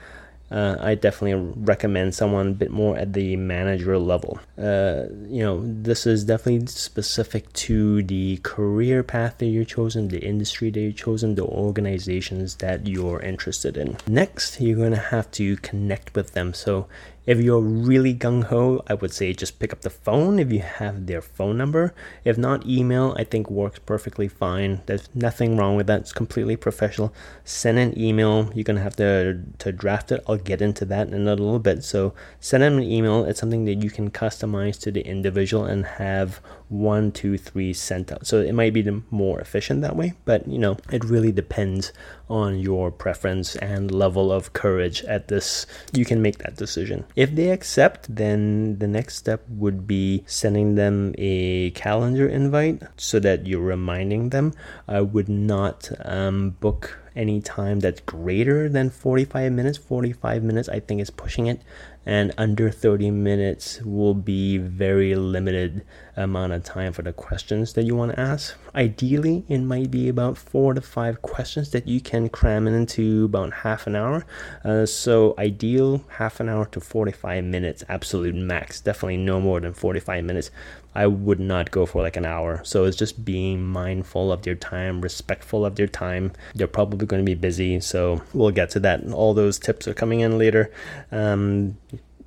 uh, 0.55 0.77
I 0.79 0.95
definitely 0.95 1.53
recommend 1.57 2.15
someone 2.15 2.47
a 2.47 2.51
bit 2.51 2.71
more 2.71 2.97
at 2.97 3.11
the 3.11 3.35
manager 3.35 3.99
level. 3.99 4.39
Uh, 4.57 5.03
you 5.27 5.43
know, 5.43 5.61
this 5.61 6.07
is 6.07 6.23
definitely 6.23 6.65
specific 6.67 7.51
to 7.53 8.01
the 8.03 8.37
career 8.37 9.03
path 9.03 9.39
that 9.39 9.47
you're 9.47 9.65
chosen, 9.65 10.07
the 10.07 10.25
industry 10.25 10.69
that 10.69 10.79
you're 10.79 10.93
chosen, 10.93 11.35
the 11.35 11.43
organizations 11.43 12.55
that 12.55 12.87
you're 12.87 13.21
interested 13.21 13.75
in. 13.75 13.97
Next, 14.07 14.61
you're 14.61 14.77
going 14.77 14.93
to 14.93 14.97
have 14.97 15.29
to 15.31 15.57
connect 15.57 16.15
with 16.15 16.31
them. 16.31 16.53
So 16.53 16.87
if 17.25 17.41
you're 17.41 17.59
really 17.59 18.13
gung 18.13 18.43
ho, 18.45 18.83
I 18.87 18.93
would 18.93 19.11
say 19.11 19.33
just 19.33 19.59
pick 19.59 19.73
up 19.73 19.81
the 19.81 19.89
phone 19.89 20.39
if 20.39 20.51
you 20.51 20.59
have 20.59 21.07
their 21.07 21.21
phone 21.21 21.57
number. 21.57 21.93
If 22.23 22.37
not, 22.37 22.65
email 22.65 23.15
I 23.17 23.23
think 23.23 23.49
works 23.49 23.79
perfectly 23.79 24.27
fine. 24.27 24.81
There's 24.85 25.09
nothing 25.15 25.57
wrong 25.57 25.75
with 25.75 25.87
that. 25.87 26.01
It's 26.01 26.13
completely 26.13 26.55
professional. 26.55 27.13
Send 27.43 27.79
an 27.79 27.97
email. 27.99 28.51
You're 28.53 28.63
gonna 28.63 28.81
have 28.81 28.95
to 28.97 29.41
to 29.59 29.71
draft 29.71 30.11
it. 30.11 30.23
I'll 30.27 30.37
get 30.37 30.61
into 30.61 30.85
that 30.85 31.07
in 31.07 31.27
a 31.27 31.35
little 31.35 31.59
bit. 31.59 31.83
So 31.83 32.13
send 32.39 32.63
them 32.63 32.77
an 32.77 32.83
email. 32.83 33.25
It's 33.25 33.39
something 33.39 33.65
that 33.65 33.83
you 33.83 33.89
can 33.89 34.11
customize 34.11 34.79
to 34.81 34.91
the 34.91 35.01
individual 35.01 35.65
and 35.65 35.85
have 35.85 36.41
one, 36.69 37.11
two, 37.11 37.37
three 37.37 37.73
sent 37.73 38.11
out. 38.11 38.25
So 38.25 38.41
it 38.41 38.53
might 38.53 38.73
be 38.73 38.83
more 39.11 39.39
efficient 39.39 39.81
that 39.81 39.95
way, 39.95 40.13
but 40.25 40.47
you 40.47 40.57
know, 40.57 40.77
it 40.91 41.03
really 41.03 41.31
depends 41.31 41.93
on 42.29 42.59
your 42.59 42.91
preference 42.91 43.55
and 43.57 43.91
level 43.91 44.31
of 44.31 44.53
courage 44.53 45.03
at 45.03 45.27
this. 45.27 45.65
You 45.93 46.05
can 46.05 46.21
make 46.21 46.39
that 46.39 46.55
decision. 46.55 47.05
If 47.15 47.35
they 47.35 47.49
accept, 47.49 48.13
then 48.13 48.79
the 48.79 48.87
next 48.87 49.15
step 49.15 49.43
would 49.49 49.85
be 49.85 50.23
sending 50.25 50.75
them 50.75 51.13
a 51.17 51.71
calendar 51.71 52.27
invite 52.27 52.81
so 52.97 53.19
that 53.19 53.45
you're 53.45 53.61
reminding 53.61 54.29
them. 54.29 54.53
I 54.87 55.01
would 55.01 55.29
not 55.29 55.91
um, 56.03 56.51
book 56.59 56.99
any 57.15 57.41
time 57.41 57.79
that's 57.79 58.01
greater 58.01 58.67
than 58.67 58.89
45 58.89 59.51
minutes. 59.51 59.77
45 59.77 60.43
minutes, 60.43 60.67
I 60.67 60.79
think, 60.79 61.01
is 61.01 61.09
pushing 61.09 61.47
it 61.47 61.61
and 62.05 62.33
under 62.37 62.69
30 62.69 63.11
minutes 63.11 63.81
will 63.81 64.13
be 64.13 64.57
very 64.57 65.15
limited 65.15 65.85
amount 66.15 66.53
of 66.53 66.63
time 66.63 66.93
for 66.93 67.01
the 67.01 67.11
questions 67.11 67.73
that 67.73 67.83
you 67.83 67.95
want 67.95 68.11
to 68.11 68.19
ask. 68.19 68.55
Ideally 68.75 69.43
it 69.49 69.59
might 69.59 69.91
be 69.91 70.07
about 70.07 70.37
four 70.37 70.73
to 70.73 70.81
five 70.81 71.21
questions 71.21 71.71
that 71.71 71.87
you 71.87 71.99
can 71.99 72.29
cram 72.29 72.67
into 72.67 73.25
about 73.25 73.53
half 73.53 73.87
an 73.87 73.95
hour. 73.95 74.25
Uh, 74.63 74.85
so 74.85 75.33
ideal 75.37 76.03
half 76.09 76.39
an 76.39 76.47
hour 76.47 76.65
to 76.67 76.79
45 76.79 77.43
minutes 77.43 77.83
absolute 77.89 78.35
max. 78.35 78.79
Definitely 78.81 79.17
no 79.17 79.41
more 79.41 79.59
than 79.59 79.73
45 79.73 80.23
minutes 80.23 80.51
i 80.95 81.05
would 81.05 81.39
not 81.39 81.71
go 81.71 81.85
for 81.85 82.01
like 82.01 82.15
an 82.15 82.25
hour. 82.25 82.61
So 82.63 82.85
it's 82.85 82.97
just 82.97 83.25
being 83.25 83.65
mindful 83.65 84.31
of 84.31 84.41
their 84.43 84.55
time 84.55 85.01
respectful 85.01 85.65
of 85.65 85.75
their 85.75 85.87
time. 85.87 86.31
They're 86.55 86.67
probably 86.67 87.05
going 87.05 87.23
to 87.23 87.29
be 87.29 87.35
busy 87.35 87.79
so 87.79 88.21
we'll 88.33 88.51
get 88.51 88.69
to 88.71 88.79
that. 88.81 89.05
All 89.11 89.33
those 89.33 89.59
tips 89.59 89.87
are 89.87 89.93
coming 89.93 90.21
in 90.21 90.37
later. 90.37 90.71
Um, 91.11 91.77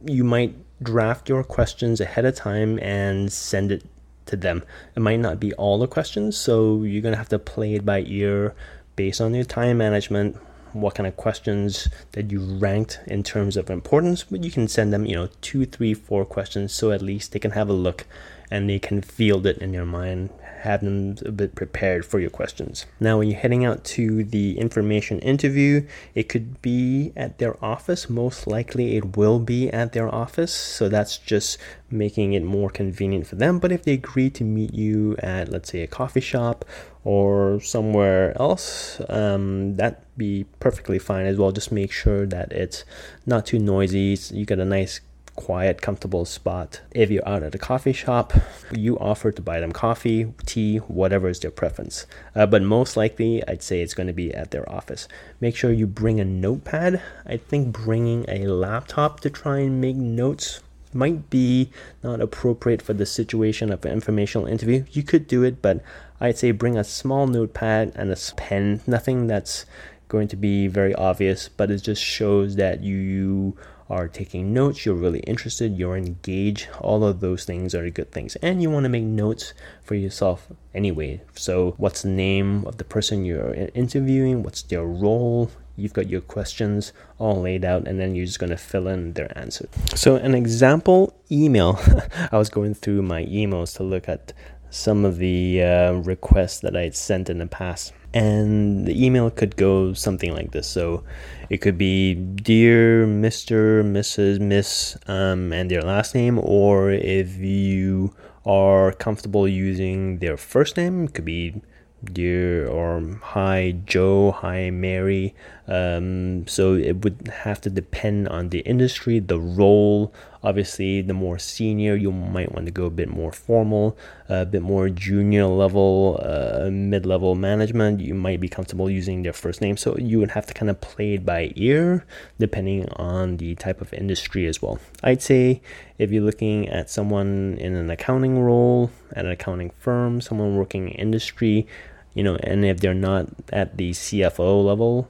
you 0.04 0.22
might 0.22 0.54
draft 0.82 1.28
your 1.28 1.42
questions 1.42 2.00
ahead 2.00 2.24
of 2.24 2.36
time 2.36 2.78
and 2.80 3.32
send 3.32 3.72
it 3.72 3.84
to 4.26 4.36
them. 4.36 4.62
It 4.94 5.00
might 5.00 5.20
not 5.20 5.40
be 5.40 5.52
all 5.54 5.78
the 5.78 5.88
questions, 5.88 6.36
so 6.36 6.82
you're 6.82 7.02
going 7.02 7.12
to 7.12 7.18
have 7.18 7.30
to 7.30 7.38
play 7.38 7.74
it 7.74 7.84
by 7.84 8.04
ear 8.06 8.54
based 8.94 9.20
on 9.20 9.34
your 9.34 9.44
time 9.44 9.78
management, 9.78 10.36
what 10.72 10.94
kind 10.94 11.06
of 11.06 11.16
questions 11.16 11.88
that 12.12 12.30
you 12.30 12.40
ranked 12.40 13.00
in 13.06 13.22
terms 13.22 13.56
of 13.56 13.70
importance, 13.70 14.24
but 14.24 14.44
you 14.44 14.50
can 14.50 14.68
send 14.68 14.92
them, 14.92 15.06
you 15.06 15.14
know, 15.14 15.28
two, 15.40 15.64
three, 15.64 15.94
four 15.94 16.24
questions 16.24 16.72
so 16.72 16.90
at 16.90 17.02
least 17.02 17.32
they 17.32 17.38
can 17.38 17.52
have 17.52 17.68
a 17.68 17.72
look 17.72 18.06
and 18.50 18.68
they 18.68 18.78
can 18.78 19.02
field 19.02 19.46
it 19.46 19.58
in 19.58 19.72
your 19.72 19.84
mind, 19.84 20.30
have 20.62 20.80
them 20.80 21.16
a 21.24 21.30
bit 21.30 21.54
prepared 21.54 22.04
for 22.04 22.18
your 22.18 22.30
questions. 22.30 22.86
Now, 22.98 23.18
when 23.18 23.28
you're 23.28 23.38
heading 23.38 23.64
out 23.64 23.84
to 23.84 24.24
the 24.24 24.58
information 24.58 25.18
interview, 25.20 25.86
it 26.14 26.28
could 26.28 26.60
be 26.62 27.12
at 27.16 27.38
their 27.38 27.62
office. 27.64 28.10
Most 28.10 28.46
likely, 28.46 28.96
it 28.96 29.16
will 29.16 29.38
be 29.38 29.70
at 29.70 29.92
their 29.92 30.12
office. 30.12 30.52
So 30.52 30.88
that's 30.88 31.18
just 31.18 31.58
making 31.90 32.32
it 32.32 32.42
more 32.42 32.70
convenient 32.70 33.26
for 33.26 33.36
them. 33.36 33.58
But 33.58 33.72
if 33.72 33.84
they 33.84 33.92
agree 33.92 34.30
to 34.30 34.44
meet 34.44 34.74
you 34.74 35.16
at, 35.18 35.48
let's 35.48 35.70
say, 35.70 35.82
a 35.82 35.86
coffee 35.86 36.20
shop 36.20 36.64
or 37.04 37.60
somewhere 37.60 38.36
else, 38.40 39.00
um, 39.08 39.76
that 39.76 40.04
be 40.18 40.44
perfectly 40.58 40.98
fine 40.98 41.26
as 41.26 41.38
well. 41.38 41.52
Just 41.52 41.70
make 41.72 41.92
sure 41.92 42.26
that 42.26 42.52
it's 42.52 42.84
not 43.24 43.46
too 43.46 43.58
noisy. 43.58 44.18
You 44.32 44.44
got 44.44 44.58
a 44.58 44.64
nice 44.64 45.00
quiet, 45.38 45.80
comfortable 45.80 46.24
spot. 46.24 46.80
If 46.90 47.10
you're 47.10 47.26
out 47.26 47.44
at 47.44 47.54
a 47.54 47.58
coffee 47.58 47.92
shop, 47.92 48.32
you 48.72 48.98
offer 48.98 49.30
to 49.30 49.40
buy 49.40 49.60
them 49.60 49.70
coffee, 49.70 50.34
tea, 50.44 50.78
whatever 50.78 51.28
is 51.28 51.38
their 51.38 51.52
preference. 51.52 52.06
Uh, 52.34 52.44
but 52.46 52.62
most 52.62 52.96
likely, 52.96 53.46
I'd 53.46 53.62
say 53.62 53.80
it's 53.80 53.94
going 53.94 54.08
to 54.08 54.12
be 54.12 54.34
at 54.34 54.50
their 54.50 54.68
office. 54.68 55.06
Make 55.40 55.54
sure 55.54 55.70
you 55.70 55.86
bring 55.86 56.18
a 56.18 56.24
notepad. 56.24 57.00
I 57.24 57.36
think 57.36 57.72
bringing 57.72 58.24
a 58.26 58.48
laptop 58.48 59.20
to 59.20 59.30
try 59.30 59.60
and 59.60 59.80
make 59.80 59.96
notes 59.96 60.60
might 60.92 61.30
be 61.30 61.70
not 62.02 62.20
appropriate 62.20 62.82
for 62.82 62.94
the 62.94 63.06
situation 63.06 63.70
of 63.70 63.84
an 63.84 63.92
informational 63.92 64.48
interview. 64.48 64.84
You 64.90 65.04
could 65.04 65.28
do 65.28 65.44
it, 65.44 65.62
but 65.62 65.82
I'd 66.20 66.36
say 66.38 66.50
bring 66.50 66.76
a 66.76 66.82
small 66.82 67.28
notepad 67.28 67.92
and 67.94 68.10
a 68.10 68.16
pen. 68.36 68.80
Nothing 68.88 69.28
that's 69.28 69.66
going 70.08 70.26
to 70.28 70.36
be 70.36 70.66
very 70.66 70.94
obvious, 70.94 71.48
but 71.48 71.70
it 71.70 71.82
just 71.82 72.02
shows 72.02 72.56
that 72.56 72.82
you 72.82 73.56
are 73.90 74.08
taking 74.08 74.52
notes, 74.52 74.84
you're 74.84 74.94
really 74.94 75.20
interested, 75.20 75.78
you're 75.78 75.96
engaged, 75.96 76.68
all 76.80 77.04
of 77.04 77.20
those 77.20 77.44
things 77.44 77.74
are 77.74 77.88
good 77.90 78.12
things. 78.12 78.36
And 78.36 78.62
you 78.62 78.70
want 78.70 78.84
to 78.84 78.88
make 78.88 79.04
notes 79.04 79.54
for 79.82 79.94
yourself 79.94 80.48
anyway. 80.74 81.22
So, 81.34 81.74
what's 81.78 82.02
the 82.02 82.10
name 82.10 82.66
of 82.66 82.76
the 82.76 82.84
person 82.84 83.24
you're 83.24 83.54
interviewing? 83.74 84.42
What's 84.42 84.62
their 84.62 84.84
role? 84.84 85.50
You've 85.76 85.92
got 85.92 86.08
your 86.08 86.20
questions 86.20 86.92
all 87.18 87.40
laid 87.40 87.64
out, 87.64 87.86
and 87.86 88.00
then 88.00 88.16
you're 88.16 88.26
just 88.26 88.40
going 88.40 88.50
to 88.50 88.56
fill 88.56 88.88
in 88.88 89.12
their 89.12 89.36
answer. 89.38 89.68
So, 89.94 90.16
an 90.16 90.34
example 90.34 91.14
email 91.30 91.78
I 92.32 92.36
was 92.36 92.50
going 92.50 92.74
through 92.74 93.02
my 93.02 93.24
emails 93.26 93.76
to 93.76 93.84
look 93.84 94.08
at 94.08 94.32
some 94.70 95.04
of 95.04 95.18
the 95.18 95.62
uh, 95.62 95.92
requests 95.92 96.60
that 96.60 96.76
I'd 96.76 96.94
sent 96.94 97.30
in 97.30 97.38
the 97.38 97.46
past. 97.46 97.92
And 98.14 98.86
the 98.86 99.04
email 99.04 99.30
could 99.30 99.56
go 99.56 99.92
something 99.92 100.32
like 100.32 100.52
this. 100.52 100.66
So 100.66 101.04
it 101.50 101.58
could 101.58 101.76
be 101.76 102.14
Dear 102.14 103.06
Mr., 103.06 103.84
Mrs., 103.84 104.40
Miss, 104.40 104.96
um, 105.06 105.52
and 105.52 105.70
their 105.70 105.82
last 105.82 106.14
name, 106.14 106.38
or 106.42 106.90
if 106.90 107.36
you 107.36 108.14
are 108.46 108.92
comfortable 108.92 109.46
using 109.46 110.18
their 110.18 110.36
first 110.36 110.76
name, 110.76 111.04
it 111.04 111.14
could 111.14 111.24
be 111.26 111.60
Dear 112.04 112.66
or 112.66 113.18
Hi 113.22 113.76
Joe, 113.84 114.30
Hi 114.30 114.70
Mary. 114.70 115.34
Um, 115.68 116.46
so 116.46 116.74
it 116.74 117.04
would 117.04 117.30
have 117.44 117.60
to 117.62 117.70
depend 117.70 118.28
on 118.28 118.48
the 118.48 118.60
industry, 118.60 119.20
the 119.20 119.38
role, 119.38 120.12
Obviously, 120.42 121.02
the 121.02 121.14
more 121.14 121.38
senior, 121.38 121.96
you 121.96 122.12
might 122.12 122.52
want 122.52 122.66
to 122.66 122.72
go 122.72 122.84
a 122.84 122.90
bit 122.90 123.08
more 123.08 123.32
formal, 123.32 123.98
a 124.28 124.46
bit 124.46 124.62
more 124.62 124.88
junior 124.88 125.46
level, 125.46 126.20
uh, 126.22 126.70
mid 126.70 127.04
level 127.04 127.34
management. 127.34 128.00
You 128.00 128.14
might 128.14 128.40
be 128.40 128.48
comfortable 128.48 128.88
using 128.88 129.24
their 129.24 129.32
first 129.32 129.60
name. 129.60 129.76
So 129.76 129.96
you 129.98 130.20
would 130.20 130.30
have 130.30 130.46
to 130.46 130.54
kind 130.54 130.70
of 130.70 130.80
play 130.80 131.14
it 131.14 131.26
by 131.26 131.52
ear 131.56 132.06
depending 132.38 132.88
on 132.90 133.38
the 133.38 133.56
type 133.56 133.80
of 133.80 133.92
industry 133.92 134.46
as 134.46 134.62
well. 134.62 134.78
I'd 135.02 135.22
say 135.22 135.60
if 135.98 136.12
you're 136.12 136.22
looking 136.22 136.68
at 136.68 136.88
someone 136.88 137.58
in 137.58 137.74
an 137.74 137.90
accounting 137.90 138.40
role 138.40 138.92
at 139.12 139.24
an 139.24 139.32
accounting 139.32 139.70
firm, 139.80 140.20
someone 140.20 140.56
working 140.56 140.88
in 140.88 140.94
industry, 141.08 141.66
you 142.14 142.22
know, 142.22 142.36
and 142.44 142.64
if 142.64 142.78
they're 142.78 142.94
not 142.94 143.26
at 143.52 143.76
the 143.76 143.90
CFO 143.90 144.64
level, 144.64 145.08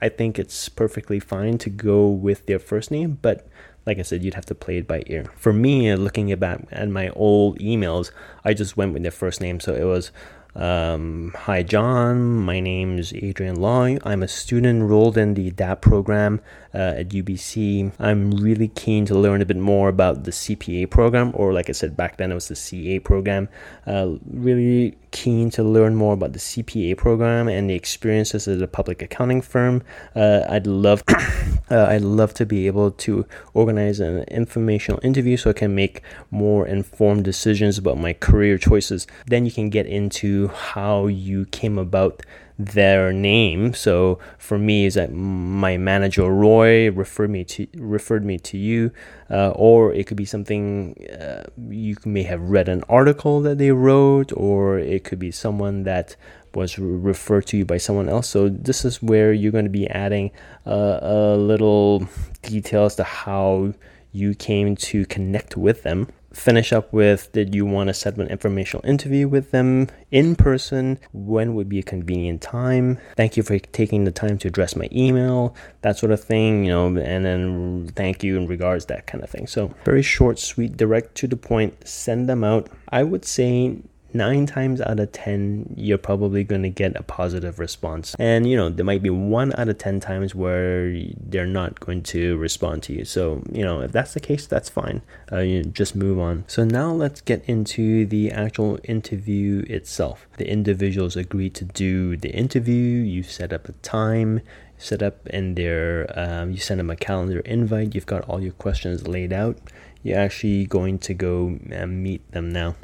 I 0.00 0.08
think 0.08 0.38
it's 0.38 0.68
perfectly 0.68 1.20
fine 1.20 1.58
to 1.58 1.70
go 1.70 2.08
with 2.08 2.46
their 2.46 2.58
first 2.58 2.90
name, 2.90 3.18
but 3.20 3.48
like 3.86 3.98
I 3.98 4.02
said, 4.02 4.22
you'd 4.22 4.34
have 4.34 4.46
to 4.46 4.54
play 4.54 4.76
it 4.76 4.86
by 4.86 5.02
ear. 5.06 5.24
For 5.36 5.52
me, 5.52 5.94
looking 5.94 6.34
back 6.36 6.60
at 6.70 6.88
my 6.88 7.08
old 7.10 7.58
emails, 7.58 8.10
I 8.44 8.52
just 8.52 8.76
went 8.76 8.92
with 8.92 9.02
their 9.02 9.10
first 9.10 9.40
name. 9.40 9.60
So 9.60 9.74
it 9.74 9.84
was 9.84 10.12
um, 10.54 11.32
Hi, 11.36 11.62
John. 11.62 12.36
My 12.36 12.58
name 12.58 12.98
is 12.98 13.12
Adrian 13.14 13.56
Law. 13.56 13.84
I'm 14.02 14.22
a 14.22 14.28
student 14.28 14.82
enrolled 14.82 15.16
in 15.16 15.34
the 15.34 15.50
DAP 15.52 15.82
program 15.82 16.40
uh, 16.74 16.94
at 16.98 17.10
UBC. 17.10 17.92
I'm 17.98 18.32
really 18.32 18.68
keen 18.68 19.06
to 19.06 19.14
learn 19.14 19.40
a 19.40 19.46
bit 19.46 19.56
more 19.56 19.88
about 19.88 20.24
the 20.24 20.32
CPA 20.32 20.90
program, 20.90 21.30
or 21.34 21.52
like 21.52 21.68
I 21.68 21.72
said 21.72 21.96
back 21.96 22.16
then, 22.16 22.32
it 22.32 22.34
was 22.34 22.48
the 22.48 22.56
CA 22.56 22.98
program. 22.98 23.48
Uh, 23.86 24.16
really 24.28 24.98
keen 25.10 25.50
to 25.50 25.62
learn 25.62 25.94
more 25.94 26.14
about 26.14 26.32
the 26.32 26.38
CPA 26.38 26.96
program 26.96 27.48
and 27.48 27.70
the 27.70 27.74
experiences 27.74 28.48
at 28.48 28.62
a 28.62 28.66
public 28.66 29.02
accounting 29.02 29.40
firm. 29.40 29.82
Uh, 30.14 30.42
I'd 30.48 30.66
love, 30.66 31.02
uh, 31.70 31.86
I'd 31.88 32.02
love 32.02 32.34
to 32.34 32.46
be 32.46 32.66
able 32.66 32.90
to 32.92 33.26
organize 33.54 34.00
an 34.00 34.24
informational 34.24 35.00
interview 35.02 35.36
so 35.36 35.50
I 35.50 35.54
can 35.54 35.74
make 35.74 36.02
more 36.30 36.66
informed 36.66 37.24
decisions 37.24 37.78
about 37.78 37.98
my 37.98 38.12
career 38.12 38.58
choices. 38.58 39.06
Then 39.26 39.44
you 39.44 39.52
can 39.52 39.70
get 39.70 39.86
into 39.86 40.48
how 40.48 41.06
you 41.06 41.46
came 41.46 41.78
about 41.78 42.22
their 42.58 43.12
name. 43.12 43.72
So 43.72 44.18
for 44.36 44.58
me, 44.58 44.86
is 44.86 44.94
that 44.94 45.12
my 45.12 45.76
manager 45.76 46.24
Roy 46.30 46.90
referred 46.90 47.30
me 47.30 47.44
to 47.44 47.66
referred 47.76 48.24
me 48.24 48.38
to 48.38 48.58
you, 48.58 48.90
uh, 49.30 49.50
or 49.50 49.92
it 49.92 50.06
could 50.06 50.16
be 50.16 50.24
something 50.24 50.96
uh, 51.08 51.44
you 51.68 51.96
may 52.04 52.24
have 52.24 52.40
read 52.42 52.68
an 52.68 52.82
article 52.88 53.40
that 53.42 53.58
they 53.58 53.70
wrote, 53.70 54.32
or 54.36 54.78
it 54.78 55.04
could 55.04 55.18
be 55.18 55.30
someone 55.30 55.84
that 55.84 56.16
was 56.54 56.78
referred 56.78 57.46
to 57.46 57.56
you 57.58 57.64
by 57.64 57.76
someone 57.78 58.08
else. 58.08 58.28
So 58.28 58.48
this 58.48 58.84
is 58.84 59.02
where 59.02 59.32
you're 59.32 59.52
going 59.52 59.66
to 59.66 59.70
be 59.70 59.88
adding 59.88 60.32
uh, 60.66 60.98
a 61.00 61.36
little 61.36 62.08
details 62.42 62.96
to 62.96 63.04
how 63.04 63.74
you 64.10 64.34
came 64.34 64.74
to 64.74 65.04
connect 65.06 65.56
with 65.56 65.82
them 65.82 66.08
finish 66.38 66.72
up 66.72 66.92
with 66.92 67.32
did 67.32 67.54
you 67.54 67.66
want 67.66 67.88
to 67.88 67.94
set 67.94 68.14
up 68.14 68.20
an 68.20 68.28
informational 68.28 68.84
interview 68.86 69.28
with 69.28 69.50
them 69.50 69.88
in 70.10 70.36
person? 70.36 70.98
When 71.12 71.54
would 71.54 71.68
be 71.68 71.78
a 71.78 71.82
convenient 71.82 72.40
time? 72.40 72.98
Thank 73.16 73.36
you 73.36 73.42
for 73.42 73.58
taking 73.58 74.04
the 74.04 74.12
time 74.12 74.38
to 74.38 74.48
address 74.48 74.76
my 74.76 74.88
email 74.92 75.54
that 75.82 75.98
sort 75.98 76.12
of 76.12 76.22
thing 76.22 76.64
you 76.64 76.70
know 76.70 76.86
and 76.86 77.24
then 77.24 77.90
thank 77.94 78.22
you 78.22 78.36
in 78.36 78.46
regards 78.46 78.86
that 78.86 79.06
kind 79.06 79.22
of 79.22 79.30
thing. 79.30 79.46
So 79.46 79.74
very 79.84 80.02
short 80.02 80.38
sweet 80.38 80.76
direct 80.76 81.14
to 81.16 81.26
the 81.26 81.36
point 81.36 81.86
send 81.86 82.28
them 82.28 82.44
out. 82.44 82.68
I 82.90 83.02
would 83.02 83.24
say 83.24 83.78
nine 84.18 84.44
times 84.46 84.80
out 84.82 85.00
of 85.00 85.12
ten 85.12 85.72
you're 85.76 86.04
probably 86.10 86.44
going 86.44 86.62
to 86.62 86.68
get 86.68 86.94
a 86.96 87.02
positive 87.02 87.58
response. 87.58 88.14
And 88.18 88.48
you 88.50 88.56
know 88.56 88.68
there 88.68 88.84
might 88.84 89.02
be 89.02 89.10
one 89.10 89.52
out 89.56 89.68
of 89.68 89.78
ten 89.78 90.00
times 90.00 90.34
where 90.34 90.94
they're 91.16 91.46
not 91.46 91.80
going 91.80 92.02
to 92.14 92.36
respond 92.36 92.82
to 92.84 92.92
you. 92.92 93.04
So 93.04 93.42
you 93.50 93.64
know 93.64 93.80
if 93.80 93.92
that's 93.92 94.12
the 94.14 94.20
case 94.20 94.46
that's 94.46 94.68
fine. 94.68 95.00
Uh, 95.32 95.38
you 95.38 95.62
just 95.64 95.94
move 95.94 96.18
on. 96.18 96.44
So 96.48 96.64
now 96.64 96.92
let's 96.92 97.20
get 97.20 97.42
into 97.46 98.04
the 98.04 98.30
actual 98.30 98.78
interview 98.84 99.64
itself. 99.68 100.26
The 100.36 100.48
individuals 100.50 101.16
agree 101.16 101.50
to 101.50 101.64
do 101.64 102.16
the 102.16 102.30
interview. 102.30 103.02
You 103.14 103.22
set 103.22 103.52
up 103.52 103.68
a 103.68 103.72
time 103.72 104.42
set 104.78 105.02
up 105.02 105.26
in 105.26 105.56
their 105.56 106.06
um, 106.16 106.52
you 106.52 106.56
send 106.58 106.78
them 106.80 106.90
a 106.90 106.96
calendar 106.96 107.40
invite. 107.40 107.94
You've 107.94 108.06
got 108.06 108.22
all 108.28 108.40
your 108.40 108.52
questions 108.52 109.08
laid 109.08 109.32
out. 109.32 109.58
You're 110.04 110.18
actually 110.18 110.66
going 110.66 111.00
to 111.00 111.14
go 111.14 111.58
and 111.70 112.02
meet 112.02 112.30
them 112.30 112.50
now 112.50 112.76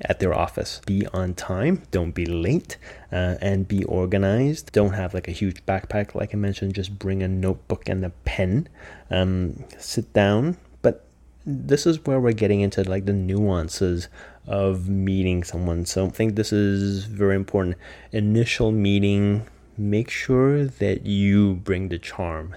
at 0.00 0.20
their 0.20 0.34
office. 0.34 0.80
Be 0.86 1.06
on 1.08 1.34
time, 1.34 1.82
don't 1.90 2.12
be 2.12 2.26
late, 2.26 2.76
uh, 3.12 3.36
and 3.40 3.68
be 3.68 3.84
organized. 3.84 4.72
Don't 4.72 4.92
have 4.92 5.14
like 5.14 5.28
a 5.28 5.32
huge 5.32 5.64
backpack, 5.66 6.14
like 6.14 6.34
I 6.34 6.36
mentioned, 6.36 6.74
just 6.74 6.98
bring 6.98 7.22
a 7.22 7.28
notebook 7.28 7.88
and 7.88 8.04
a 8.04 8.10
pen. 8.24 8.68
Um, 9.10 9.64
sit 9.78 10.12
down, 10.12 10.56
but 10.82 11.04
this 11.46 11.86
is 11.86 12.04
where 12.04 12.20
we're 12.20 12.32
getting 12.32 12.60
into 12.60 12.82
like 12.84 13.06
the 13.06 13.12
nuances 13.12 14.08
of 14.46 14.88
meeting 14.88 15.44
someone. 15.44 15.86
So 15.86 16.06
I 16.06 16.10
think 16.10 16.36
this 16.36 16.52
is 16.52 17.04
very 17.04 17.36
important. 17.36 17.76
Initial 18.12 18.72
meeting, 18.72 19.46
make 19.76 20.10
sure 20.10 20.64
that 20.64 21.06
you 21.06 21.54
bring 21.56 21.88
the 21.88 21.98
charm. 21.98 22.54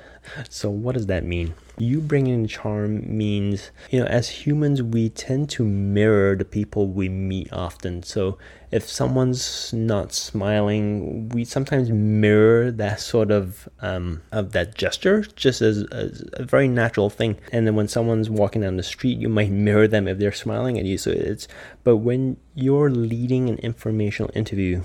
So, 0.49 0.69
what 0.69 0.95
does 0.95 1.05
that 1.07 1.23
mean? 1.23 1.53
You 1.77 2.01
bringing 2.01 2.47
charm 2.47 3.17
means, 3.17 3.71
you 3.91 3.99
know, 3.99 4.05
as 4.07 4.27
humans, 4.29 4.81
we 4.81 5.09
tend 5.09 5.49
to 5.51 5.63
mirror 5.63 6.35
the 6.35 6.43
people 6.43 6.87
we 6.87 7.07
meet 7.07 7.53
often. 7.53 8.03
So, 8.03 8.37
if 8.71 8.87
someone's 8.87 9.71
not 9.71 10.11
smiling, 10.11 11.29
we 11.29 11.45
sometimes 11.45 11.89
mirror 11.89 12.71
that 12.71 12.99
sort 12.99 13.31
of 13.31 13.69
um, 13.79 14.21
of 14.31 14.51
that 14.51 14.75
gesture, 14.75 15.21
just 15.35 15.61
as, 15.61 15.83
as 15.91 16.23
a 16.33 16.43
very 16.43 16.67
natural 16.67 17.09
thing. 17.09 17.37
And 17.53 17.65
then 17.65 17.75
when 17.75 17.87
someone's 17.87 18.29
walking 18.29 18.61
down 18.61 18.75
the 18.75 18.83
street, 18.83 19.17
you 19.17 19.29
might 19.29 19.51
mirror 19.51 19.87
them 19.87 20.07
if 20.07 20.17
they're 20.17 20.33
smiling 20.33 20.77
at 20.77 20.85
you. 20.85 20.97
So 20.97 21.11
it's, 21.11 21.47
but 21.83 21.97
when 21.97 22.37
you're 22.55 22.89
leading 22.89 23.47
an 23.47 23.57
informational 23.59 24.31
interview, 24.35 24.83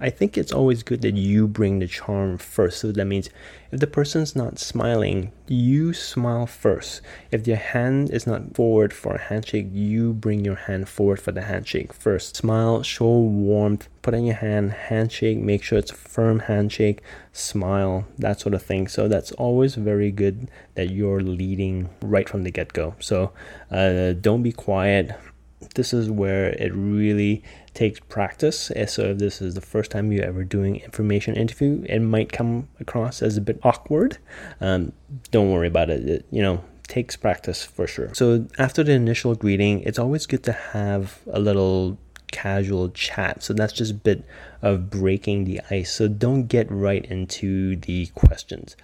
I 0.00 0.10
think 0.10 0.36
it's 0.36 0.52
always 0.52 0.82
good 0.82 1.02
that 1.02 1.14
you 1.14 1.46
bring 1.46 1.78
the 1.78 1.86
charm 1.86 2.36
first. 2.36 2.80
So 2.80 2.90
that 2.90 3.04
means 3.04 3.30
if 3.70 3.78
the 3.80 3.86
person's 3.86 4.34
not 4.34 4.58
smiling, 4.58 5.32
you 5.46 5.92
smile 5.92 6.46
first. 6.46 7.02
If 7.30 7.44
their 7.44 7.56
hand 7.56 8.10
is 8.10 8.26
not 8.26 8.54
forward 8.54 8.92
for 8.92 9.14
a 9.14 9.20
handshake, 9.20 9.68
you 9.70 10.12
bring 10.12 10.44
your 10.44 10.56
hand 10.56 10.88
forward 10.88 11.20
for 11.20 11.30
the 11.30 11.42
handshake 11.42 11.92
first. 11.92 12.36
Smile, 12.36 12.82
show 12.82 13.10
warmth, 13.10 13.88
put 14.02 14.14
in 14.14 14.26
your 14.26 14.36
hand, 14.36 14.72
handshake, 14.72 15.38
make 15.38 15.62
sure 15.62 15.78
it's 15.78 15.92
a 15.92 15.94
firm 15.94 16.40
handshake, 16.40 17.00
smile, 17.32 18.04
that 18.18 18.40
sort 18.40 18.54
of 18.54 18.62
thing. 18.62 18.88
So 18.88 19.06
that's 19.06 19.32
always 19.32 19.76
very 19.76 20.10
good 20.10 20.50
that 20.74 20.90
you're 20.90 21.20
leading 21.20 21.90
right 22.00 22.28
from 22.28 22.42
the 22.42 22.50
get 22.50 22.72
go. 22.72 22.96
So 22.98 23.32
uh, 23.70 24.14
don't 24.14 24.42
be 24.42 24.52
quiet. 24.52 25.12
This 25.74 25.92
is 25.92 26.10
where 26.10 26.50
it 26.50 26.72
really 26.74 27.42
takes 27.74 28.00
practice. 28.00 28.70
So 28.86 29.02
if 29.02 29.18
this 29.18 29.40
is 29.40 29.54
the 29.54 29.60
first 29.60 29.90
time 29.90 30.12
you're 30.12 30.24
ever 30.24 30.44
doing 30.44 30.76
information 30.76 31.34
interview, 31.36 31.84
it 31.88 32.00
might 32.00 32.32
come 32.32 32.68
across 32.80 33.22
as 33.22 33.36
a 33.36 33.40
bit 33.40 33.58
awkward. 33.62 34.18
Um, 34.60 34.92
don't 35.30 35.50
worry 35.50 35.68
about 35.68 35.90
it. 35.90 36.08
it. 36.08 36.26
You 36.30 36.42
know, 36.42 36.64
takes 36.88 37.16
practice 37.16 37.64
for 37.64 37.86
sure. 37.86 38.12
So 38.14 38.46
after 38.58 38.84
the 38.84 38.92
initial 38.92 39.34
greeting, 39.34 39.80
it's 39.80 39.98
always 39.98 40.26
good 40.26 40.42
to 40.44 40.52
have 40.52 41.20
a 41.32 41.40
little 41.40 41.98
casual 42.30 42.90
chat. 42.90 43.42
So 43.42 43.54
that's 43.54 43.72
just 43.72 43.90
a 43.90 43.94
bit 43.94 44.24
of 44.60 44.90
breaking 44.90 45.44
the 45.44 45.60
ice. 45.70 45.92
So 45.92 46.08
don't 46.08 46.46
get 46.46 46.70
right 46.70 47.04
into 47.04 47.76
the 47.76 48.06
questions. 48.08 48.76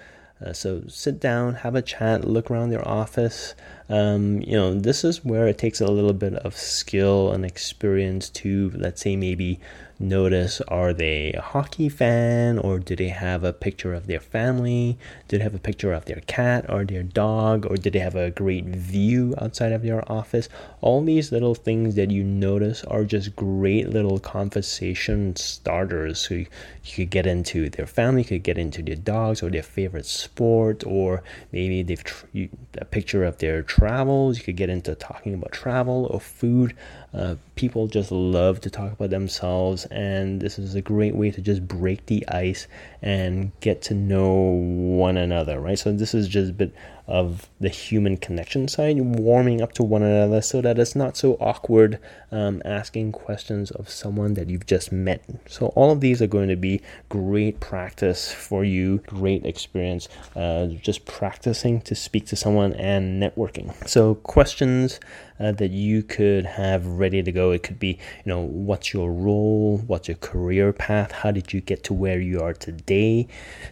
Uh, 0.44 0.53
so 0.53 0.83
sit 0.87 1.18
down, 1.20 1.55
have 1.55 1.74
a 1.74 1.83
chat, 1.83 2.24
look 2.24 2.51
around 2.51 2.70
your 2.70 2.87
office. 2.87 3.55
Um, 3.88 4.40
you 4.42 4.53
know, 4.53 4.74
this 4.74 5.03
is 5.03 5.24
where 5.24 5.48
it 5.48 5.59
takes 5.59 5.81
a 5.81 5.87
little 5.87 6.12
bit 6.12 6.35
of 6.35 6.57
skill 6.57 7.33
and 7.33 7.44
experience 7.44 8.29
to, 8.31 8.70
let's 8.74 9.03
say, 9.03 9.16
maybe 9.16 9.59
notice 10.00 10.61
are 10.68 10.92
they 10.92 11.32
a 11.32 11.40
hockey 11.40 11.88
fan 11.88 12.58
or 12.58 12.78
do 12.78 12.94
they 12.94 13.08
have 13.08 13.42
a 13.44 13.52
picture 13.52 13.94
of 13.94 14.06
their 14.06 14.20
family? 14.20 14.96
Do 15.26 15.38
they 15.38 15.44
have 15.44 15.54
a 15.54 15.58
picture 15.58 15.92
of 15.92 16.04
their 16.04 16.22
cat 16.26 16.66
or 16.68 16.84
their 16.84 17.02
dog 17.02 17.66
or 17.66 17.76
do 17.76 17.90
they 17.90 17.98
have 17.98 18.14
a 18.14 18.30
great 18.30 18.64
view 18.66 19.34
outside 19.38 19.72
of 19.72 19.82
their 19.82 20.11
office? 20.11 20.48
All 20.80 21.02
these 21.02 21.32
little 21.32 21.54
things 21.54 21.94
that 21.96 22.11
you 22.11 22.22
notice 22.22 22.84
are 22.84 23.04
just 23.04 23.34
great 23.34 23.88
little 23.90 24.18
conversation 24.18 25.34
starters. 25.37 26.20
So 26.20 26.34
you, 26.34 26.46
you 26.84 26.94
could 26.94 27.11
get 27.11 27.26
into 27.26 27.68
their 27.68 27.87
family, 27.87 28.24
could 28.24 28.42
get 28.42 28.58
into 28.58 28.82
their 28.82 28.96
dogs 28.96 29.42
or 29.42 29.50
their 29.50 29.62
favorite 29.62 30.06
sport 30.06 30.84
or 30.87 31.22
maybe 31.52 31.82
they've 31.82 32.04
tr- 32.04 32.26
you, 32.32 32.48
a 32.78 32.84
picture 32.84 33.24
of 33.24 33.38
their 33.38 33.62
travels. 33.62 34.38
You 34.38 34.44
could 34.44 34.56
get 34.56 34.70
into 34.70 34.94
talking 34.94 35.34
about 35.34 35.52
travel 35.52 36.06
or 36.11 36.20
food. 36.20 36.76
Uh, 37.12 37.37
people 37.54 37.87
just 37.87 38.12
love 38.12 38.61
to 38.61 38.70
talk 38.70 38.92
about 38.92 39.11
themselves, 39.11 39.87
and 39.90 40.40
this 40.40 40.59
is 40.59 40.74
a 40.74 40.83
great 40.83 41.14
way 41.14 41.31
to 41.31 41.40
just 41.40 41.66
break 41.66 42.07
the 42.07 42.27
ice 42.29 42.66
and 43.03 43.53
get 43.61 43.83
to 43.83 43.94
know 43.94 44.33
one 44.33 45.16
another, 45.16 45.61
right? 45.61 45.79
So, 45.79 45.92
this 45.92 46.14
is 46.14 46.29
just 46.29 46.51
a 46.51 46.55
bit 46.55 46.72
of 47.07 47.48
the 47.59 47.70
human 47.70 48.18
connection 48.18 48.68
side, 48.68 49.01
warming 49.01 49.62
up 49.62 49.72
to 49.72 49.83
one 49.83 50.03
another 50.03 50.42
so 50.42 50.61
that 50.61 50.79
it's 50.79 50.94
not 50.94 51.16
so 51.16 51.35
awkward 51.40 51.98
um, 52.31 52.61
asking 52.66 53.11
questions 53.12 53.70
of 53.70 53.88
someone 53.88 54.35
that 54.35 54.51
you've 54.51 54.66
just 54.66 54.92
met. 54.92 55.24
So, 55.46 55.68
all 55.68 55.90
of 55.90 56.01
these 56.01 56.20
are 56.20 56.27
going 56.27 56.48
to 56.48 56.57
be 56.57 56.83
great 57.09 57.61
practice 57.61 58.31
for 58.31 58.62
you, 58.62 58.98
great 59.07 59.46
experience, 59.46 60.09
uh, 60.37 60.66
just 60.66 61.07
practicing 61.07 61.81
to 61.83 61.94
speak 61.94 62.27
to 62.27 62.37
someone 62.37 62.74
and 62.74 63.22
networking. 63.22 63.72
So, 63.88 64.16
questions 64.16 65.01
uh, 65.40 65.53
that 65.53 65.70
you 65.70 66.03
could 66.03 66.44
have 66.44 66.87
ready 66.87 67.22
to 67.22 67.33
go. 67.33 67.51
It 67.51 67.62
could 67.62 67.79
be, 67.79 67.98
you 68.24 68.27
know, 68.27 68.40
what's 68.40 68.92
your 68.92 69.12
role? 69.12 69.79
What's 69.87 70.09
your 70.09 70.16
career 70.16 70.72
path? 70.72 71.12
How 71.12 71.31
did 71.31 71.53
you 71.53 71.61
get 71.61 71.85
to 71.85 71.94
where 71.94 72.20
you 72.20 72.40
are 72.40 72.55
today? 72.55 73.29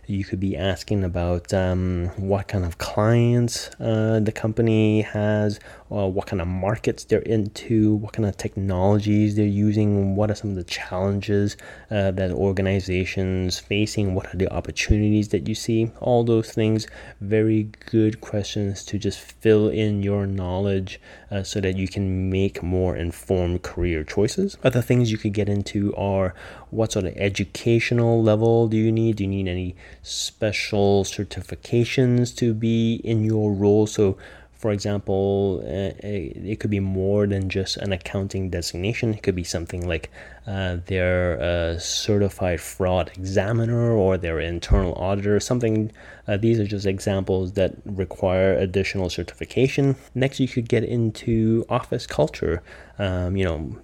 You 0.06 0.24
could 0.24 0.40
be 0.40 0.56
asking 0.56 1.04
about 1.04 1.52
um, 1.52 2.10
what 2.16 2.48
kind 2.48 2.64
of 2.64 2.78
clients 2.78 3.70
uh, 3.80 4.20
the 4.22 4.32
company 4.32 5.02
has, 5.02 5.60
uh, 5.90 6.06
what 6.06 6.26
kind 6.26 6.42
of 6.42 6.48
markets 6.48 7.04
they're 7.04 7.20
into, 7.20 7.94
what 7.96 8.12
kind 8.12 8.28
of 8.28 8.36
technologies 8.36 9.36
they're 9.36 9.46
using, 9.46 10.16
what 10.16 10.30
are 10.30 10.34
some 10.34 10.50
of 10.50 10.56
the 10.56 10.64
challenges 10.64 11.56
uh, 11.90 12.10
that 12.10 12.30
organizations 12.30 13.58
facing, 13.58 14.14
what 14.14 14.32
are 14.32 14.36
the 14.36 14.52
opportunities 14.52 15.28
that 15.28 15.48
you 15.48 15.54
see, 15.54 15.90
all 16.00 16.24
those 16.24 16.52
things. 16.52 16.86
Very 17.20 17.70
good 17.90 18.20
questions 18.20 18.84
to 18.86 18.98
just 18.98 19.18
fill 19.18 19.68
in 19.68 20.02
your 20.02 20.26
knowledge 20.26 21.00
uh, 21.30 21.42
so 21.42 21.60
that 21.60 21.76
you 21.76 21.88
can 21.88 22.30
make 22.30 22.62
more 22.62 22.96
informed 22.96 23.62
career 23.62 24.04
choices. 24.04 24.56
Other 24.64 24.82
things 24.82 25.12
you 25.12 25.18
could 25.18 25.32
get 25.32 25.48
into 25.48 25.94
are 25.96 26.34
what 26.70 26.92
sort 26.92 27.06
of 27.06 27.14
educational 27.16 28.22
level 28.22 28.68
do 28.68 28.76
you 28.76 28.92
need? 28.92 29.16
Do 29.16 29.24
you 29.24 29.30
need 29.30 29.48
any 29.48 29.76
special 30.02 31.04
certifications 31.04 32.34
to 32.36 32.54
be 32.54 32.96
in 33.04 33.24
your 33.24 33.52
role? 33.52 33.86
So, 33.86 34.16
for 34.56 34.72
example, 34.72 35.60
uh, 35.64 35.92
it 36.02 36.60
could 36.60 36.70
be 36.70 36.80
more 36.80 37.26
than 37.26 37.48
just 37.48 37.76
an 37.76 37.92
accounting 37.92 38.50
designation. 38.50 39.14
It 39.14 39.22
could 39.22 39.34
be 39.34 39.44
something 39.44 39.86
like 39.86 40.10
uh, 40.46 40.78
they're 40.86 41.34
a 41.34 41.78
certified 41.78 42.60
fraud 42.60 43.10
examiner 43.16 43.92
or 43.92 44.16
they're 44.16 44.40
internal 44.40 44.94
auditor, 44.94 45.38
something. 45.40 45.92
Uh, 46.28 46.36
these 46.36 46.58
are 46.58 46.66
just 46.66 46.86
examples 46.86 47.52
that 47.52 47.74
require 47.84 48.54
additional 48.56 49.08
certification. 49.08 49.96
Next, 50.14 50.40
you 50.40 50.48
could 50.48 50.68
get 50.68 50.84
into 50.84 51.64
office 51.68 52.06
culture. 52.06 52.62
Um, 52.98 53.36
you 53.36 53.44
know, 53.44 53.76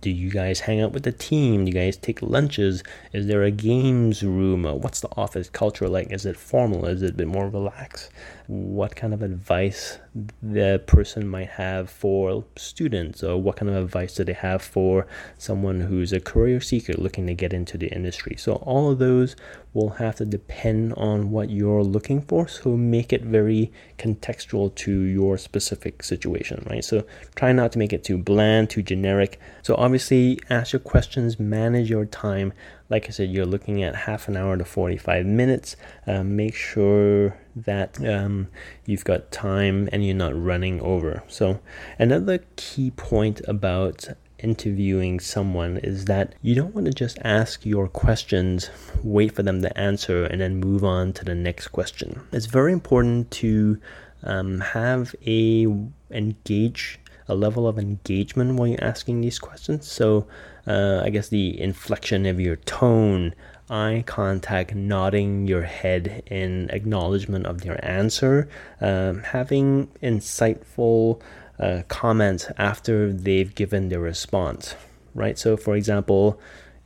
do 0.00 0.10
you 0.10 0.30
guys 0.30 0.60
hang 0.60 0.80
out 0.80 0.92
with 0.92 1.02
the 1.02 1.12
team? 1.12 1.64
Do 1.64 1.72
you 1.72 1.74
guys 1.74 1.96
take 1.96 2.22
lunches? 2.22 2.82
Is 3.12 3.26
there 3.26 3.42
a 3.42 3.50
games 3.50 4.22
room? 4.22 4.64
Uh, 4.64 4.74
what's 4.74 5.00
the 5.00 5.10
office 5.16 5.50
culture 5.50 5.88
like? 5.88 6.10
Is 6.10 6.24
it 6.24 6.36
formal? 6.36 6.86
Is 6.86 7.02
it 7.02 7.10
a 7.10 7.14
bit 7.14 7.28
more 7.28 7.48
relaxed? 7.48 8.10
What 8.46 8.96
kind 8.96 9.12
of 9.12 9.22
advice 9.22 9.98
the 10.42 10.82
person 10.86 11.26
might 11.26 11.48
have 11.48 11.88
for 11.88 12.44
students, 12.56 13.22
or 13.22 13.40
what 13.40 13.56
kind 13.56 13.70
of 13.70 13.76
advice 13.82 14.14
do 14.14 14.24
they 14.24 14.34
have 14.34 14.60
for 14.60 15.06
someone 15.38 15.80
who's 15.80 16.12
a 16.12 16.20
career 16.20 16.60
seeker 16.60 16.92
looking 16.94 17.26
to 17.26 17.34
get 17.34 17.52
into 17.52 17.78
the 17.78 17.88
industry? 17.88 18.36
So, 18.38 18.54
all 18.56 18.90
of 18.90 18.98
those 18.98 19.36
will 19.72 19.90
have 19.90 20.16
to 20.16 20.26
depend 20.26 20.92
on 20.94 21.30
what 21.30 21.48
you're 21.48 21.82
looking 21.82 22.20
for. 22.20 22.46
So, 22.46 22.76
make 22.76 23.12
it 23.12 23.22
very 23.22 23.72
contextual 23.98 24.74
to 24.74 24.92
your 24.92 25.38
specific 25.38 26.02
situation, 26.02 26.66
right? 26.68 26.84
So, 26.84 27.06
try 27.34 27.52
not 27.52 27.72
to 27.72 27.78
make 27.78 27.94
it 27.94 28.04
too 28.04 28.18
bland, 28.18 28.68
too 28.68 28.82
generic. 28.82 29.40
So, 29.62 29.74
obviously, 29.76 30.38
ask 30.50 30.74
your 30.74 30.80
questions, 30.80 31.40
manage 31.40 31.88
your 31.88 32.04
time. 32.04 32.52
Like 32.92 33.06
I 33.06 33.10
said, 33.10 33.30
you're 33.30 33.46
looking 33.46 33.82
at 33.82 33.96
half 33.96 34.28
an 34.28 34.36
hour 34.36 34.54
to 34.58 34.66
45 34.66 35.24
minutes. 35.24 35.76
Uh, 36.06 36.22
make 36.22 36.54
sure 36.54 37.38
that 37.56 37.98
um, 38.06 38.48
you've 38.84 39.04
got 39.04 39.32
time 39.32 39.88
and 39.90 40.04
you're 40.04 40.14
not 40.14 40.38
running 40.38 40.78
over. 40.82 41.22
So, 41.26 41.60
another 41.98 42.40
key 42.56 42.90
point 42.90 43.40
about 43.48 44.08
interviewing 44.40 45.20
someone 45.20 45.78
is 45.78 46.04
that 46.04 46.34
you 46.42 46.54
don't 46.54 46.74
want 46.74 46.86
to 46.86 46.92
just 46.92 47.18
ask 47.24 47.64
your 47.64 47.88
questions, 47.88 48.68
wait 49.02 49.34
for 49.34 49.42
them 49.42 49.62
to 49.62 49.78
answer, 49.78 50.26
and 50.26 50.42
then 50.42 50.56
move 50.60 50.84
on 50.84 51.14
to 51.14 51.24
the 51.24 51.34
next 51.34 51.68
question. 51.68 52.20
It's 52.30 52.44
very 52.44 52.74
important 52.74 53.30
to 53.30 53.80
um, 54.22 54.60
have 54.60 55.14
a 55.26 55.66
engage 56.10 57.00
a 57.32 57.34
level 57.34 57.66
of 57.66 57.78
engagement 57.78 58.54
while 58.54 58.68
you're 58.68 58.84
asking 58.84 59.20
these 59.20 59.38
questions. 59.38 59.90
So, 59.90 60.26
uh, 60.66 61.00
I 61.02 61.10
guess 61.10 61.28
the 61.28 61.60
inflection 61.60 62.26
of 62.26 62.38
your 62.38 62.56
tone, 62.56 63.34
eye 63.68 64.04
contact, 64.06 64.74
nodding 64.74 65.46
your 65.46 65.62
head 65.62 66.22
in 66.26 66.68
acknowledgement 66.70 67.46
of 67.46 67.64
your 67.64 67.78
answer, 67.84 68.48
um, 68.80 69.22
having 69.22 69.88
insightful 70.02 71.20
uh, 71.58 71.82
comments 71.88 72.50
after 72.58 73.12
they've 73.12 73.54
given 73.54 73.88
their 73.88 74.00
response, 74.00 74.74
right? 75.14 75.38
So, 75.38 75.56
for 75.56 75.74
example, 75.74 76.40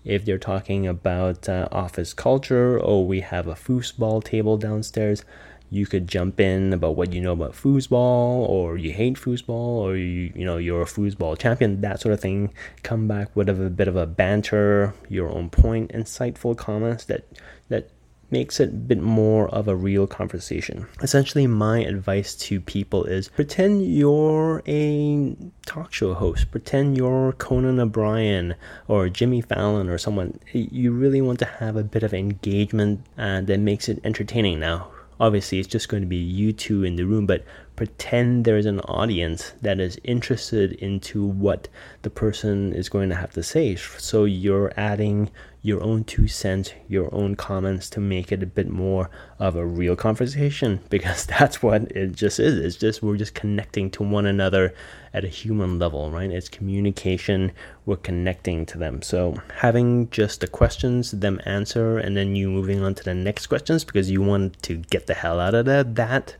if 0.05 0.25
they're 0.25 0.39
talking 0.39 0.87
about 0.87 1.49
uh, 1.49 1.69
office 1.73 2.15
culture, 2.15 2.81
oh, 2.83 3.01
we 3.01 3.21
have 3.21 3.49
a 3.49 3.55
foosball 3.55 4.23
table 4.23 4.57
downstairs, 4.57 5.25
you 5.71 5.87
could 5.87 6.07
jump 6.07 6.39
in 6.41 6.73
about 6.73 6.97
what 6.97 7.13
you 7.13 7.21
know 7.21 7.33
about 7.33 7.53
foosball 7.53 8.49
or 8.49 8.77
you 8.77 8.93
hate 8.93 9.15
foosball 9.15 9.79
or 9.83 9.97
you 9.97 10.33
you 10.35 10.45
know 10.45 10.57
you're 10.57 10.83
a 10.83 10.87
foosball 10.87 11.37
champion 11.39 11.81
that 11.81 12.01
sort 12.01 12.13
of 12.13 12.21
thing 12.21 12.53
come 12.83 13.09
back 13.09 13.35
with 13.35 13.49
a 13.49 13.55
bit 13.55 13.89
of 13.89 13.97
a 13.97 14.07
banter 14.07 14.95
your 15.09 15.29
own 15.29 15.51
point 15.51 15.91
insightful 15.93 16.57
comments 16.57 17.05
that 17.05 17.25
that 17.69 17.91
makes 18.31 18.59
it 18.59 18.69
a 18.69 18.73
bit 18.73 19.01
more 19.01 19.49
of 19.49 19.69
a 19.69 19.77
real 19.77 20.07
conversation. 20.07 20.87
Essentially, 21.01 21.47
my 21.47 21.81
advice 21.81 22.35
to 22.35 22.61
people 22.61 23.05
is 23.05 23.29
pretend 23.29 23.87
you're 23.87 24.63
a 24.67 25.37
talk 25.65 25.93
show 25.93 26.15
host, 26.15 26.51
pretend 26.51 26.97
you're 26.97 27.33
Conan 27.33 27.79
O'Brien 27.79 28.55
or 28.89 29.09
Jimmy 29.09 29.41
Fallon 29.41 29.89
or 29.89 29.99
someone. 29.99 30.39
You 30.53 30.93
really 30.93 31.21
want 31.21 31.39
to 31.41 31.45
have 31.45 31.77
a 31.77 31.85
bit 31.85 32.03
of 32.03 32.13
engagement 32.13 33.07
uh, 33.17 33.43
that 33.43 33.61
makes 33.61 33.89
it 33.89 34.01
entertaining. 34.05 34.61
Now, 34.61 34.89
obviously 35.19 35.59
it's 35.59 35.69
just 35.69 35.89
going 35.89 36.03
to 36.03 36.09
be 36.09 36.17
you 36.17 36.53
two 36.53 36.85
in 36.85 36.97
the 36.97 37.05
room 37.05 37.27
but 37.27 37.45
pretend 37.77 38.45
there's 38.45 38.67
an 38.67 38.81
audience 38.81 39.53
that 39.61 39.79
is 39.79 40.01
interested 40.03 40.73
into 40.73 41.25
what 41.25 41.69
the 42.03 42.11
person 42.11 42.73
is 42.73 42.89
going 42.89 43.11
to 43.11 43.15
have 43.15 43.33
to 43.33 43.43
say. 43.43 43.77
So 43.77 44.25
you're 44.25 44.73
adding 44.77 45.31
your 45.67 45.83
own 45.83 46.05
two 46.05 46.29
cents 46.29 46.73
your 46.87 47.13
own 47.13 47.35
comments 47.35 47.91
to 47.91 47.99
make 47.99 48.31
it 48.31 48.41
a 48.41 48.47
bit 48.47 48.71
more 48.71 49.11
of 49.41 49.57
a 49.57 49.67
real 49.67 49.97
conversation 49.97 50.79
because 50.91 51.27
that's 51.27 51.61
what 51.61 51.83
it 51.91 52.13
just 52.13 52.39
is. 52.39 52.57
It's 52.57 52.77
just 52.77 53.03
we're 53.03 53.17
just 53.17 53.35
connecting 53.35 53.91
to 53.91 54.05
one 54.05 54.27
another 54.27 54.73
at 55.13 55.25
a 55.25 55.29
human 55.29 55.81
level 55.81 56.13
right? 56.13 56.31
It's 56.31 56.49
communication. 56.49 57.51
We're 57.85 57.97
connecting 57.97 58.65
to 58.67 58.79
them. 58.79 59.03
So 59.03 59.35
having 59.57 60.09
just 60.11 60.41
the 60.41 60.47
questions 60.47 61.11
them 61.11 61.41
answer 61.45 61.99
and 61.99 62.17
then 62.17 62.37
you 62.37 62.49
moving 62.49 62.85
on 62.85 62.95
to 62.95 63.03
the 63.03 63.15
next 63.15 63.49
questions 63.49 63.83
because 63.83 64.09
you 64.09 64.23
want 64.23 64.63
to 64.63 64.77
get 64.77 65.09
the 65.09 65.15
hell 65.15 65.41
out 65.41 65.55
of 65.55 65.65
that 65.67 65.97
that 65.97 66.37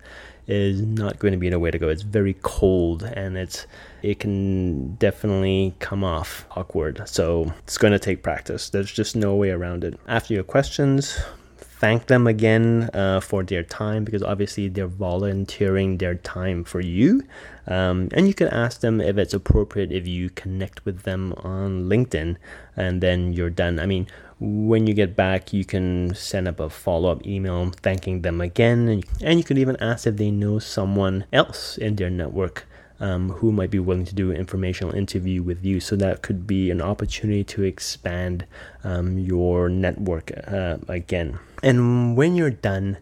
is 0.47 0.81
not 0.83 1.19
going 1.19 1.33
to 1.33 1.39
be 1.39 1.49
the 1.49 1.59
way 1.59 1.71
to 1.71 1.79
go. 1.79 1.89
It's 1.89 2.03
very 2.03 2.37
cold 2.43 3.03
and 3.03 3.37
it's 3.37 3.67
it 4.03 4.21
can 4.21 4.95
definitely 4.97 5.75
come 5.81 6.05
off 6.05 6.47
awkward. 6.53 7.03
So 7.09 7.53
it's 7.59 7.79
going 7.79 7.93
to 7.93 7.99
take 7.99 8.23
practice. 8.23 8.71
There's 8.71 8.93
just 8.93 9.17
no 9.17 9.35
way 9.35 9.51
around 9.51 9.85
it. 9.85 9.99
After 10.07 10.35
your 10.35 10.45
questions, 10.45 11.19
thank 11.59 12.07
them 12.07 12.27
again 12.27 12.89
uh, 12.95 13.21
for 13.21 13.43
their 13.43 13.63
time 13.63 14.05
because 14.05 14.23
obviously 14.23 14.69
they're 14.69 14.87
volunteering 14.87 15.99
their 15.99 16.15
time 16.15 16.65
for 16.65 16.81
you. 16.81 17.23
Um, 17.67 18.09
and 18.13 18.29
you 18.29 18.35
can 18.35 18.49
ask 18.49 18.81
them 18.81 19.01
if 19.01 19.19
it's 19.19 19.35
appropriate 19.35 19.91
if 19.91 20.07
you 20.07 20.31
connect 20.31 20.85
with 20.85 21.03
them 21.03 21.33
on 21.39 21.89
LinkedIn 21.89 22.37
and 22.77 23.03
then 23.03 23.33
you're 23.33 23.51
done. 23.51 23.81
I 23.81 23.87
mean, 23.87 24.07
when 24.39 24.87
you 24.87 24.95
get 24.95 25.17
back, 25.17 25.53
you 25.53 25.65
can 25.65 26.15
send 26.15 26.47
up 26.47 26.61
a 26.61 26.69
follow 26.69 27.11
up 27.11 27.27
email 27.27 27.71
thanking 27.83 28.23
them 28.23 28.41
again. 28.41 29.03
And, 29.21 29.39
you 29.39 29.45
could 29.45 29.59
even 29.59 29.77
ask 29.81 30.07
if 30.07 30.17
they 30.17 30.31
know 30.31 30.59
someone 30.59 31.25
else 31.33 31.79
in 31.79 31.97
their 31.97 32.11
network. 32.11 32.67
Um, 32.99 33.29
who 33.29 33.53
might 33.53 33.71
be 33.71 33.79
willing 33.79 34.07
to 34.07 34.15
do 34.15 34.31
an 34.31 34.39
informational 34.39 34.95
interview 34.95 35.43
with 35.43 35.63
you. 35.63 35.81
So 35.81 35.97
that 35.97 36.23
could 36.23 36.47
be 36.47 36.71
an 36.71 36.81
opportunity 36.81 37.45
to 37.45 37.63
expand 37.63 38.47
um, 38.85 39.19
your 39.19 39.69
network 39.69 40.31
uh, 40.49 40.79
again. 40.89 41.39
And 41.63 42.17
when 42.17 42.37
you're 42.37 42.49
done, 42.49 42.97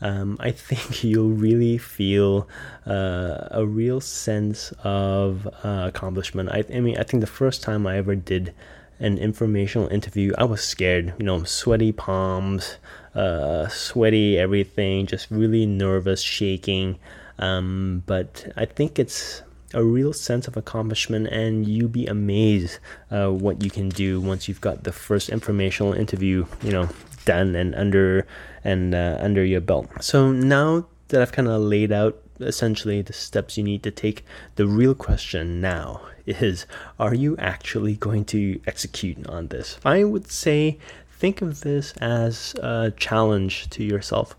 um, 0.00 0.36
I 0.40 0.52
think 0.52 1.02
you'll 1.04 1.30
really 1.30 1.78
feel 1.78 2.48
uh, 2.86 3.48
a 3.50 3.66
real 3.66 4.00
sense 4.00 4.72
of 4.84 5.48
uh, 5.64 5.86
accomplishment. 5.88 6.50
I, 6.50 6.64
I 6.72 6.78
mean, 6.78 6.96
I 6.96 7.02
think 7.02 7.20
the 7.20 7.26
first 7.26 7.62
time 7.62 7.88
I 7.88 7.96
ever 7.96 8.14
did 8.14 8.54
an 9.00 9.18
informational 9.18 9.88
interview, 9.88 10.32
I 10.38 10.44
was 10.44 10.62
scared. 10.62 11.14
You 11.18 11.24
know, 11.24 11.42
sweaty 11.44 11.92
palms, 11.92 12.76
uh, 13.14 13.68
sweaty 13.68 14.38
everything, 14.38 15.06
just 15.06 15.30
really 15.30 15.66
nervous, 15.66 16.20
shaking. 16.20 16.98
Um, 17.38 18.02
but 18.06 18.52
I 18.56 18.66
think 18.66 18.98
it's 18.98 19.42
a 19.72 19.82
real 19.82 20.12
sense 20.12 20.46
of 20.46 20.56
accomplishment, 20.56 21.28
and 21.28 21.66
you'd 21.66 21.92
be 21.92 22.06
amazed 22.06 22.78
uh, 23.10 23.28
what 23.28 23.64
you 23.64 23.70
can 23.70 23.88
do 23.88 24.20
once 24.20 24.48
you've 24.48 24.60
got 24.60 24.84
the 24.84 24.92
first 24.92 25.30
informational 25.30 25.94
interview, 25.94 26.46
you 26.62 26.72
know, 26.72 26.88
done 27.24 27.54
and 27.56 27.74
under 27.74 28.26
and 28.64 28.94
uh, 28.94 29.16
under 29.20 29.44
your 29.44 29.60
belt. 29.60 29.88
So 30.00 30.32
now 30.32 30.86
that 31.08 31.22
I've 31.22 31.32
kind 31.32 31.48
of 31.48 31.60
laid 31.62 31.92
out 31.92 32.19
essentially 32.40 33.02
the 33.02 33.12
steps 33.12 33.56
you 33.56 33.64
need 33.64 33.82
to 33.82 33.90
take, 33.90 34.24
the 34.56 34.66
real 34.66 34.94
question 34.94 35.60
now 35.60 36.02
is 36.26 36.66
are 36.98 37.14
you 37.14 37.36
actually 37.38 37.94
going 37.94 38.24
to 38.26 38.60
execute 38.66 39.26
on 39.26 39.48
this? 39.48 39.78
I 39.84 40.04
would 40.04 40.30
say 40.30 40.78
think 41.10 41.42
of 41.42 41.60
this 41.60 41.92
as 41.98 42.54
a 42.62 42.92
challenge 42.96 43.68
to 43.70 43.84
yourself. 43.84 44.36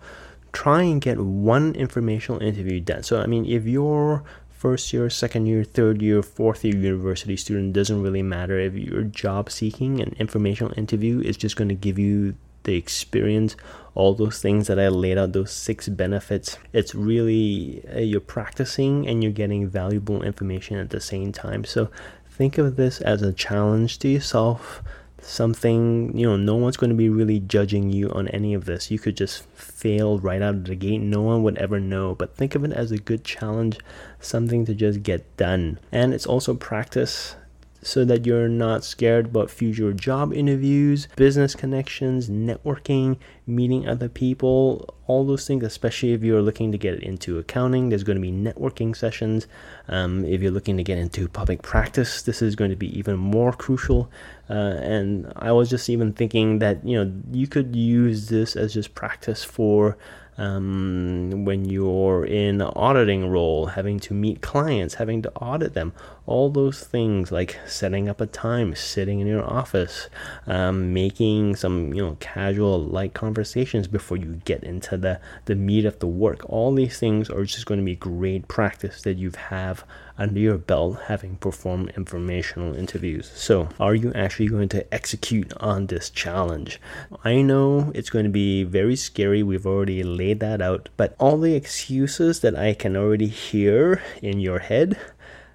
Try 0.51 0.83
and 0.83 0.99
get 0.99 1.19
one 1.19 1.75
informational 1.75 2.41
interview 2.41 2.79
done. 2.79 3.03
So, 3.03 3.21
I 3.21 3.25
mean, 3.25 3.45
if 3.45 3.65
you're 3.65 4.23
first 4.49 4.93
year, 4.93 5.09
second 5.09 5.45
year, 5.45 5.63
third 5.63 6.01
year, 6.01 6.21
fourth 6.21 6.63
year 6.63 6.75
university 6.75 7.37
student, 7.37 7.73
doesn't 7.73 8.01
really 8.01 8.21
matter. 8.21 8.59
If 8.59 8.75
you're 8.75 9.03
job 9.03 9.49
seeking, 9.49 10.01
an 10.01 10.15
informational 10.19 10.73
interview 10.77 11.21
is 11.21 11.37
just 11.37 11.55
going 11.55 11.69
to 11.69 11.75
give 11.75 11.97
you 11.97 12.35
the 12.63 12.75
experience, 12.75 13.55
all 13.93 14.13
those 14.13 14.41
things 14.41 14.67
that 14.67 14.79
I 14.79 14.87
laid 14.87 15.17
out, 15.17 15.33
those 15.33 15.51
six 15.51 15.89
benefits. 15.89 16.57
It's 16.73 16.95
really 16.95 17.83
uh, 17.93 17.99
you're 17.99 18.21
practicing 18.21 19.07
and 19.07 19.21
you're 19.21 19.31
getting 19.31 19.67
valuable 19.67 20.23
information 20.23 20.77
at 20.77 20.89
the 20.89 21.01
same 21.01 21.31
time. 21.31 21.65
So 21.65 21.89
think 22.29 22.57
of 22.57 22.75
this 22.75 23.01
as 23.01 23.21
a 23.21 23.33
challenge 23.33 23.99
to 23.99 24.07
yourself 24.07 24.81
something, 25.21 26.17
you 26.17 26.25
know, 26.25 26.35
no 26.35 26.55
one's 26.55 26.77
going 26.77 26.89
to 26.89 26.95
be 26.95 27.09
really 27.09 27.39
judging 27.39 27.89
you 27.89 28.09
on 28.11 28.27
any 28.29 28.53
of 28.53 28.65
this. 28.65 28.91
You 28.91 28.99
could 28.99 29.15
just 29.15 29.43
fail 29.49 30.19
right 30.19 30.41
out 30.41 30.55
of 30.55 30.65
the 30.65 30.75
gate. 30.75 30.99
No 30.99 31.21
one 31.21 31.43
would 31.43 31.57
ever 31.57 31.79
know. 31.79 32.15
But 32.15 32.35
think 32.35 32.55
of 32.55 32.63
it 32.63 32.71
as 32.71 32.91
a 32.91 32.97
good 32.97 33.23
challenge, 33.23 33.79
something 34.19 34.65
to 34.65 34.73
just 34.73 35.03
get 35.03 35.37
done. 35.37 35.79
And 35.91 36.13
it's 36.13 36.25
also 36.25 36.53
practice 36.55 37.35
so 37.81 38.05
that 38.05 38.25
you're 38.25 38.47
not 38.47 38.83
scared 38.83 39.27
about 39.27 39.49
future 39.49 39.91
job 39.93 40.33
interviews, 40.33 41.07
business 41.15 41.55
connections, 41.55 42.29
networking, 42.29 43.17
meeting 43.47 43.87
other 43.87 44.07
people, 44.07 44.93
all 45.07 45.25
those 45.25 45.47
things, 45.47 45.63
especially 45.63 46.13
if 46.13 46.23
you're 46.23 46.41
looking 46.41 46.71
to 46.71 46.77
get 46.77 47.01
into 47.01 47.39
accounting. 47.39 47.89
There's 47.89 48.03
going 48.03 48.21
to 48.21 48.21
be 48.21 48.31
networking 48.31 48.95
sessions. 48.95 49.47
Um, 49.87 50.23
if 50.25 50.41
you're 50.41 50.51
looking 50.51 50.77
to 50.77 50.83
get 50.83 50.97
into 50.97 51.27
public 51.27 51.61
practice, 51.63 52.21
this 52.21 52.41
is 52.41 52.55
going 52.55 52.71
to 52.71 52.77
be 52.77 52.97
even 52.97 53.17
more 53.17 53.51
crucial. 53.51 54.11
Uh, 54.49 54.77
and 54.79 55.31
I 55.35 55.51
was 55.51 55.69
just 55.69 55.89
even 55.89 56.13
thinking 56.13 56.59
that, 56.59 56.85
you 56.85 57.03
know, 57.03 57.11
you 57.31 57.47
could 57.47 57.75
use 57.75 58.29
this 58.29 58.55
as 58.55 58.73
just 58.73 58.93
practice 58.95 59.43
for 59.43 59.97
um, 60.41 61.45
when 61.45 61.65
you're 61.65 62.25
in 62.25 62.61
an 62.61 62.71
auditing 62.75 63.27
role, 63.29 63.67
having 63.67 63.99
to 63.99 64.13
meet 64.15 64.41
clients, 64.41 64.95
having 64.95 65.21
to 65.21 65.31
audit 65.35 65.75
them, 65.75 65.93
all 66.25 66.49
those 66.49 66.83
things 66.83 67.31
like 67.31 67.59
setting 67.67 68.09
up 68.09 68.19
a 68.19 68.25
time, 68.25 68.73
sitting 68.73 69.19
in 69.19 69.27
your 69.27 69.43
office, 69.43 70.09
um, 70.47 70.93
making 70.93 71.55
some 71.55 71.93
you 71.93 72.03
know 72.03 72.17
casual 72.19 72.83
light 72.83 73.13
conversations 73.13 73.87
before 73.87 74.17
you 74.17 74.41
get 74.43 74.63
into 74.63 74.97
the 74.97 75.19
the 75.45 75.55
meat 75.55 75.85
of 75.85 75.99
the 75.99 76.07
work. 76.07 76.41
All 76.49 76.73
these 76.73 76.97
things 76.97 77.29
are 77.29 77.45
just 77.45 77.67
going 77.67 77.79
to 77.79 77.85
be 77.85 77.95
great 77.95 78.47
practice 78.47 79.03
that 79.03 79.17
you 79.19 79.31
have 79.49 79.85
under 80.21 80.39
your 80.39 80.59
belt 80.59 80.99
having 81.07 81.35
performed 81.37 81.91
informational 81.97 82.75
interviews. 82.75 83.31
So, 83.33 83.69
are 83.79 83.95
you 83.95 84.13
actually 84.13 84.49
going 84.49 84.69
to 84.69 84.93
execute 84.93 85.51
on 85.57 85.87
this 85.87 86.11
challenge? 86.11 86.79
I 87.23 87.41
know 87.41 87.91
it's 87.95 88.11
going 88.11 88.25
to 88.25 88.31
be 88.31 88.63
very 88.63 88.95
scary. 88.95 89.41
We've 89.41 89.65
already 89.65 90.03
laid 90.03 90.39
that 90.41 90.61
out, 90.61 90.89
but 90.95 91.15
all 91.17 91.39
the 91.39 91.55
excuses 91.55 92.41
that 92.41 92.55
I 92.55 92.75
can 92.75 92.95
already 92.95 93.27
hear 93.27 94.03
in 94.21 94.39
your 94.39 94.59
head, 94.59 94.95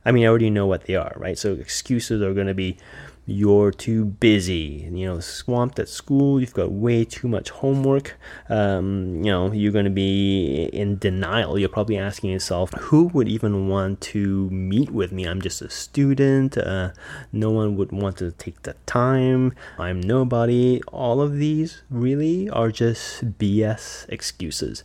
I 0.05 0.11
mean, 0.11 0.25
I 0.25 0.27
already 0.27 0.51
know 0.51 0.67
what 0.67 0.87
they 0.87 0.97
are, 0.97 1.15
right? 1.17 1.39
So, 1.39 1.53
excuses 1.53 2.21
are 2.21 2.35
going 2.35 2.49
to 2.49 2.55
be 2.55 2.77
you're 3.27 3.73
too 3.73 4.05
busy, 4.05 4.89
you 4.93 5.05
know, 5.05 5.19
swamped 5.19 5.81
at 5.81 5.89
school, 5.89 6.41
you've 6.41 6.55
got 6.55 6.71
way 6.71 7.05
too 7.05 7.27
much 7.27 7.51
homework, 7.51 8.17
um, 8.49 9.17
you 9.17 9.31
know, 9.31 9.53
you're 9.53 9.73
going 9.73 9.85
to 9.85 9.91
be 9.91 10.71
in 10.73 10.97
denial. 10.99 11.59
You're 11.59 11.69
probably 11.69 11.99
asking 11.99 12.31
yourself, 12.31 12.73
who 12.75 13.09
would 13.09 13.29
even 13.29 13.69
want 13.69 14.01
to 14.13 14.49
meet 14.51 14.91
with 14.91 15.11
me? 15.11 15.25
I'm 15.25 15.43
just 15.43 15.61
a 15.61 15.69
student, 15.69 16.57
uh, 16.57 16.93
no 17.33 17.51
one 17.51 17.77
would 17.77 17.91
want 17.91 18.19
to 18.19 18.31
take 18.31 18.63
the 18.63 18.75
time, 18.87 19.53
I'm 19.77 20.01
nobody. 20.01 20.81
All 20.89 21.21
of 21.21 21.35
these 21.35 21.83
really 21.91 22.49
are 22.49 22.71
just 22.71 23.39
BS 23.39 24.09
excuses 24.09 24.85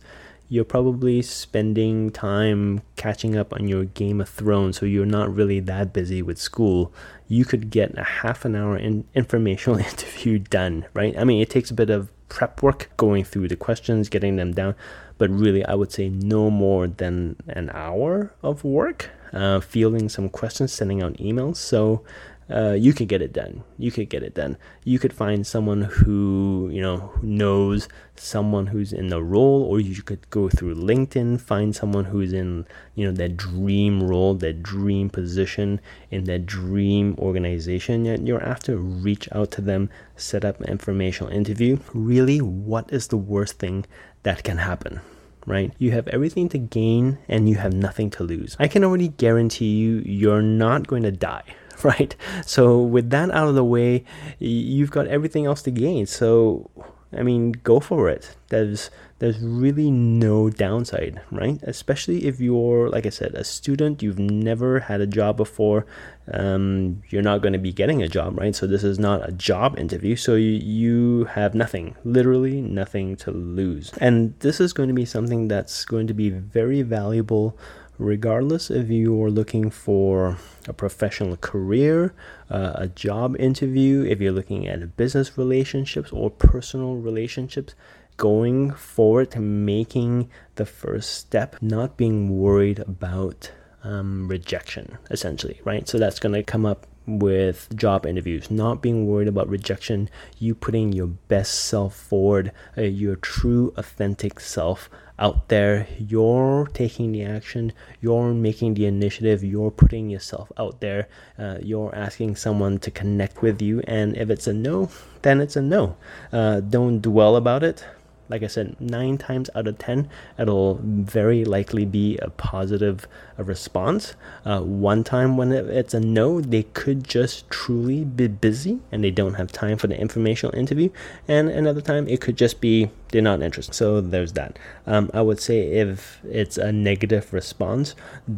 you're 0.52 0.66
probably 0.66 1.22
spending 1.22 2.10
time 2.10 2.82
catching 2.96 3.34
up 3.34 3.54
on 3.54 3.68
your 3.68 3.86
Game 3.86 4.20
of 4.20 4.28
Thrones, 4.28 4.76
so 4.76 4.84
you're 4.84 5.06
not 5.06 5.34
really 5.34 5.60
that 5.60 5.94
busy 5.94 6.20
with 6.20 6.36
school. 6.36 6.92
You 7.32 7.46
could 7.46 7.70
get 7.70 7.96
a 7.96 8.04
half 8.04 8.44
an 8.44 8.54
hour 8.54 8.76
in 8.76 9.04
informational 9.14 9.78
interview 9.90 10.38
done, 10.38 10.84
right? 10.92 11.16
I 11.16 11.24
mean, 11.24 11.40
it 11.40 11.48
takes 11.48 11.70
a 11.70 11.74
bit 11.74 11.88
of 11.88 12.10
prep 12.28 12.62
work 12.62 12.90
going 12.98 13.24
through 13.24 13.48
the 13.48 13.56
questions, 13.56 14.10
getting 14.10 14.36
them 14.36 14.52
down, 14.52 14.74
but 15.16 15.30
really, 15.30 15.64
I 15.64 15.74
would 15.74 15.92
say 15.92 16.10
no 16.10 16.50
more 16.50 16.86
than 16.86 17.36
an 17.48 17.70
hour 17.72 18.34
of 18.42 18.64
work, 18.64 19.08
uh, 19.32 19.60
fielding 19.60 20.10
some 20.10 20.28
questions, 20.28 20.72
sending 20.72 21.02
out 21.02 21.14
emails. 21.14 21.56
So 21.56 22.04
uh, 22.52 22.72
you 22.72 22.92
could 22.92 23.08
get 23.08 23.22
it 23.22 23.32
done. 23.32 23.64
You 23.78 23.90
could 23.90 24.08
get 24.08 24.22
it 24.22 24.34
done. 24.34 24.56
You 24.84 24.98
could 24.98 25.12
find 25.12 25.46
someone 25.46 25.82
who 25.82 26.68
you 26.72 26.82
know 26.82 27.12
knows 27.22 27.88
someone 28.14 28.66
who's 28.66 28.92
in 28.92 29.08
the 29.08 29.22
role, 29.22 29.62
or 29.64 29.80
you 29.80 30.02
could 30.02 30.28
go 30.30 30.48
through 30.48 30.74
LinkedIn, 30.74 31.40
find 31.40 31.74
someone 31.74 32.04
who's 32.06 32.32
in 32.32 32.66
you 32.94 33.06
know 33.06 33.12
that 33.12 33.36
dream 33.36 34.02
role, 34.02 34.34
that 34.34 34.62
dream 34.62 35.08
position 35.08 35.80
in 36.10 36.24
that 36.24 36.46
dream 36.46 37.16
organization 37.18 38.04
that 38.04 38.26
you're 38.26 38.42
after. 38.42 38.76
Reach 38.76 39.28
out 39.32 39.50
to 39.52 39.60
them, 39.60 39.88
set 40.16 40.44
up 40.44 40.60
an 40.60 40.68
informational 40.68 41.32
interview. 41.32 41.78
Really, 41.94 42.40
what 42.40 42.92
is 42.92 43.08
the 43.08 43.16
worst 43.16 43.58
thing 43.58 43.86
that 44.22 44.44
can 44.44 44.58
happen? 44.58 45.00
right? 45.46 45.72
You 45.78 45.92
have 45.92 46.08
everything 46.08 46.48
to 46.50 46.58
gain 46.58 47.18
and 47.28 47.48
you 47.48 47.56
have 47.56 47.72
nothing 47.72 48.10
to 48.10 48.22
lose. 48.22 48.56
I 48.58 48.68
can 48.68 48.84
already 48.84 49.08
guarantee 49.08 49.76
you, 49.76 50.02
you're 50.04 50.42
not 50.42 50.86
going 50.86 51.02
to 51.02 51.12
die, 51.12 51.44
right? 51.82 52.14
So 52.44 52.80
with 52.80 53.10
that 53.10 53.30
out 53.30 53.48
of 53.48 53.54
the 53.54 53.64
way, 53.64 54.04
you've 54.38 54.90
got 54.90 55.06
everything 55.06 55.46
else 55.46 55.62
to 55.62 55.70
gain. 55.70 56.06
So 56.06 56.70
I 57.14 57.22
mean, 57.22 57.52
go 57.52 57.80
for 57.80 58.08
it. 58.08 58.36
There's 58.48 58.90
there's 59.18 59.38
really 59.38 59.88
no 59.90 60.50
downside, 60.50 61.20
right? 61.30 61.62
Especially 61.62 62.26
if 62.26 62.40
you're, 62.40 62.88
like 62.88 63.06
I 63.06 63.10
said, 63.10 63.34
a 63.36 63.44
student, 63.44 64.02
you've 64.02 64.18
never 64.18 64.80
had 64.80 65.00
a 65.00 65.06
job 65.06 65.36
before, 65.36 65.86
um, 66.32 67.04
you're 67.08 67.22
not 67.22 67.40
going 67.40 67.52
to 67.52 67.58
be 67.60 67.72
getting 67.72 68.02
a 68.02 68.08
job, 68.08 68.36
right? 68.36 68.52
So 68.52 68.66
this 68.66 68.82
is 68.82 68.98
not 68.98 69.28
a 69.28 69.30
job 69.30 69.78
interview. 69.78 70.16
So 70.16 70.34
you, 70.34 70.50
you 70.50 71.24
have 71.26 71.54
nothing, 71.54 71.94
literally 72.02 72.62
nothing 72.62 73.14
to 73.18 73.30
lose. 73.30 73.92
And 73.98 74.34
this 74.40 74.60
is 74.60 74.72
going 74.72 74.88
to 74.88 74.94
be 74.94 75.04
something 75.04 75.46
that's 75.46 75.84
going 75.84 76.08
to 76.08 76.14
be 76.14 76.30
very 76.30 76.82
valuable 76.82 77.56
regardless 77.98 78.70
if 78.70 78.88
you're 78.88 79.30
looking 79.30 79.70
for 79.70 80.38
a 80.66 80.72
professional 80.72 81.36
career, 81.36 82.14
uh, 82.50 82.72
a 82.74 82.88
job 82.88 83.36
interview, 83.38 84.02
if 84.02 84.20
you're 84.20 84.32
looking 84.32 84.66
at 84.66 84.96
business 84.96 85.36
relationships 85.38 86.10
or 86.12 86.30
personal 86.30 86.96
relationships, 86.96 87.74
going 88.16 88.70
forward 88.70 89.30
to 89.30 89.40
making 89.40 90.30
the 90.56 90.66
first 90.66 91.14
step, 91.14 91.56
not 91.60 91.96
being 91.96 92.38
worried 92.38 92.78
about 92.80 93.50
um, 93.84 94.28
rejection, 94.28 94.98
essentially, 95.10 95.60
right? 95.64 95.88
So 95.88 95.98
that's 95.98 96.20
going 96.20 96.34
to 96.34 96.42
come 96.42 96.64
up 96.64 96.86
with 97.06 97.74
job 97.74 98.06
interviews, 98.06 98.50
not 98.50 98.80
being 98.80 99.06
worried 99.06 99.28
about 99.28 99.48
rejection, 99.48 100.08
you 100.38 100.54
putting 100.54 100.92
your 100.92 101.08
best 101.08 101.54
self 101.54 101.96
forward, 101.96 102.52
uh, 102.78 102.82
your 102.82 103.16
true, 103.16 103.72
authentic 103.76 104.38
self 104.38 104.88
out 105.18 105.48
there. 105.48 105.86
You're 105.98 106.68
taking 106.72 107.12
the 107.12 107.24
action, 107.24 107.72
you're 108.00 108.32
making 108.32 108.74
the 108.74 108.86
initiative, 108.86 109.44
you're 109.44 109.70
putting 109.70 110.10
yourself 110.10 110.50
out 110.58 110.80
there, 110.80 111.08
uh, 111.38 111.58
you're 111.62 111.94
asking 111.94 112.36
someone 112.36 112.78
to 112.80 112.90
connect 112.90 113.42
with 113.42 113.62
you. 113.62 113.80
And 113.86 114.16
if 114.16 114.30
it's 114.30 114.46
a 114.46 114.52
no, 114.52 114.90
then 115.22 115.40
it's 115.40 115.56
a 115.56 115.62
no. 115.62 115.96
Uh, 116.32 116.60
don't 116.60 117.00
dwell 117.00 117.36
about 117.36 117.62
it 117.62 117.84
like 118.32 118.42
I 118.42 118.46
said, 118.46 118.80
nine 118.80 119.18
times 119.18 119.50
out 119.54 119.68
of 119.68 119.76
ten, 119.76 120.08
it'll 120.38 120.80
very 120.82 121.44
likely 121.44 121.84
be 121.84 122.16
a 122.22 122.30
positive 122.30 123.06
response. 123.36 124.14
Uh, 124.46 124.60
one 124.62 125.04
time 125.04 125.36
when 125.36 125.52
it's 125.52 125.92
a 125.92 126.00
no, 126.00 126.40
they 126.40 126.62
could 126.62 127.04
just 127.04 127.50
truly 127.50 128.04
be 128.04 128.28
busy 128.28 128.80
and 128.90 129.04
they 129.04 129.10
don't 129.10 129.34
have 129.34 129.52
time 129.52 129.76
for 129.76 129.86
the 129.86 130.00
informational 130.00 130.56
interview. 130.56 130.88
And 131.28 131.50
another 131.50 131.82
time, 131.82 132.08
it 132.08 132.22
could 132.22 132.38
just 132.38 132.62
be 132.62 132.90
they're 133.10 133.20
not 133.20 133.42
interested. 133.42 133.74
So 133.74 134.00
there's 134.00 134.32
that. 134.32 134.58
Um, 134.86 135.10
I 135.12 135.20
would 135.20 135.38
say 135.38 135.70
if 135.70 136.20
it's 136.24 136.56
a 136.56 136.72
negative 136.72 137.34
response, 137.34 137.94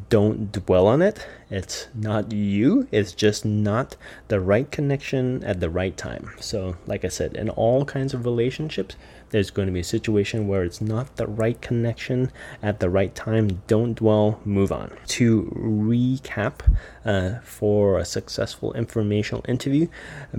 don't 0.08 0.50
dwell 0.50 0.88
on 0.88 1.02
it. 1.02 1.24
It's 1.50 1.86
not 1.94 2.32
you, 2.32 2.88
it's 2.90 3.12
just 3.12 3.44
not 3.44 3.96
the 4.26 4.40
right 4.40 4.68
connection 4.68 5.44
at 5.44 5.60
the 5.60 5.70
right 5.70 5.96
time. 5.96 6.32
So, 6.40 6.76
like 6.86 7.04
I 7.04 7.08
said, 7.08 7.36
in 7.36 7.48
all 7.50 7.84
kinds 7.84 8.12
of 8.12 8.24
relationships, 8.24 8.96
there's 9.34 9.50
going 9.50 9.66
to 9.66 9.72
be 9.72 9.80
a 9.80 9.84
situation 9.84 10.46
where 10.46 10.62
it's 10.62 10.80
not 10.80 11.16
the 11.16 11.26
right 11.26 11.60
connection 11.60 12.30
at 12.62 12.78
the 12.78 12.88
right 12.88 13.16
time. 13.16 13.60
Don't 13.66 13.94
dwell, 13.94 14.38
move 14.44 14.70
on. 14.70 14.96
To 15.08 15.52
recap 15.56 16.60
uh, 17.04 17.40
for 17.40 17.98
a 17.98 18.04
successful 18.04 18.72
informational 18.74 19.44
interview, 19.48 19.88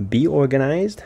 be 0.08 0.26
organized 0.26 1.02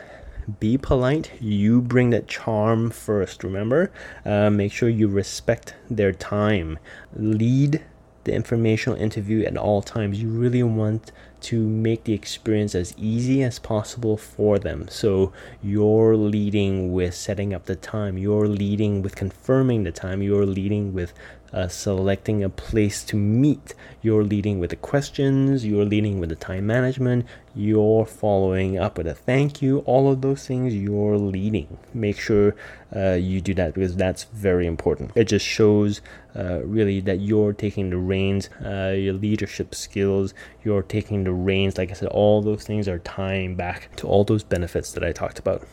be 0.59 0.77
polite. 0.77 1.31
You 1.41 1.81
bring 1.81 2.09
that 2.11 2.27
charm 2.27 2.91
first, 2.91 3.43
remember? 3.43 3.91
Uh, 4.25 4.49
make 4.49 4.71
sure 4.71 4.89
you 4.89 5.07
respect 5.07 5.75
their 5.89 6.13
time. 6.13 6.79
Lead 7.13 7.83
the 8.23 8.33
informational 8.33 8.97
interview 8.97 9.43
at 9.43 9.57
all 9.57 9.81
times. 9.81 10.21
You 10.21 10.29
really 10.29 10.63
want 10.63 11.11
to 11.41 11.67
make 11.67 12.03
the 12.03 12.13
experience 12.13 12.75
as 12.75 12.93
easy 12.97 13.43
as 13.43 13.59
possible 13.59 14.17
for 14.17 14.59
them. 14.59 14.87
So 14.89 15.33
you're 15.61 16.15
leading 16.15 16.93
with 16.93 17.13
setting 17.15 17.53
up 17.53 17.65
the 17.65 17.75
time, 17.75 18.17
you're 18.17 18.47
leading 18.47 19.01
with 19.01 19.15
confirming 19.15 19.83
the 19.83 19.91
time, 19.91 20.21
you're 20.21 20.45
leading 20.45 20.93
with 20.93 21.13
uh, 21.53 21.67
selecting 21.67 22.43
a 22.43 22.49
place 22.49 23.03
to 23.03 23.15
meet. 23.15 23.73
You're 24.01 24.23
leading 24.23 24.59
with 24.59 24.69
the 24.69 24.75
questions, 24.77 25.65
you're 25.65 25.85
leading 25.85 26.19
with 26.19 26.29
the 26.29 26.35
time 26.35 26.65
management, 26.65 27.25
you're 27.55 28.05
following 28.05 28.77
up 28.77 28.97
with 28.97 29.07
a 29.07 29.13
thank 29.13 29.61
you. 29.61 29.79
All 29.79 30.11
of 30.11 30.21
those 30.21 30.45
things 30.45 30.73
you're 30.73 31.17
leading. 31.17 31.77
Make 31.93 32.19
sure 32.19 32.55
uh, 32.95 33.13
you 33.13 33.41
do 33.41 33.53
that 33.53 33.73
because 33.73 33.95
that's 33.95 34.25
very 34.25 34.67
important. 34.67 35.11
It 35.15 35.25
just 35.25 35.45
shows 35.45 36.01
uh, 36.35 36.61
really 36.63 37.01
that 37.01 37.19
you're 37.19 37.53
taking 37.53 37.89
the 37.89 37.97
reins, 37.97 38.49
uh, 38.63 38.93
your 38.97 39.13
leadership 39.13 39.75
skills, 39.75 40.33
you're 40.63 40.81
taking 40.81 41.23
the 41.23 41.31
reins. 41.31 41.77
Like 41.77 41.91
I 41.91 41.93
said, 41.93 42.09
all 42.09 42.41
those 42.41 42.63
things 42.63 42.87
are 42.87 42.99
tying 42.99 43.55
back 43.55 43.93
to 43.97 44.07
all 44.07 44.23
those 44.23 44.43
benefits 44.43 44.93
that 44.93 45.03
I 45.03 45.11
talked 45.11 45.39
about. 45.39 45.63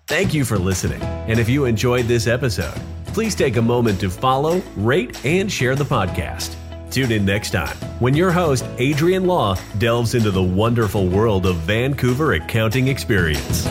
Thank 0.08 0.34
you 0.34 0.46
for 0.46 0.58
listening. 0.58 1.02
And 1.02 1.38
if 1.40 1.50
you 1.50 1.66
enjoyed 1.66 2.06
this 2.06 2.28
episode, 2.28 2.80
please 3.08 3.36
take 3.36 3.58
a 3.58 3.62
moment 3.62 4.00
to 4.00 4.10
follow, 4.10 4.62
rate, 4.78 5.26
and 5.26 5.52
share 5.52 5.76
the 5.76 5.84
podcast. 5.84 6.56
Tune 6.92 7.12
in 7.12 7.26
next 7.26 7.50
time 7.50 7.76
when 8.00 8.14
your 8.14 8.32
host, 8.32 8.64
Adrian 8.78 9.26
Law, 9.26 9.58
delves 9.80 10.16
into 10.16 10.32
the 10.32 10.44
wonderful 10.44 11.08
world 11.08 11.46
of 11.46 11.58
Vancouver 11.58 12.34
accounting 12.34 12.88
experience. 12.88 13.68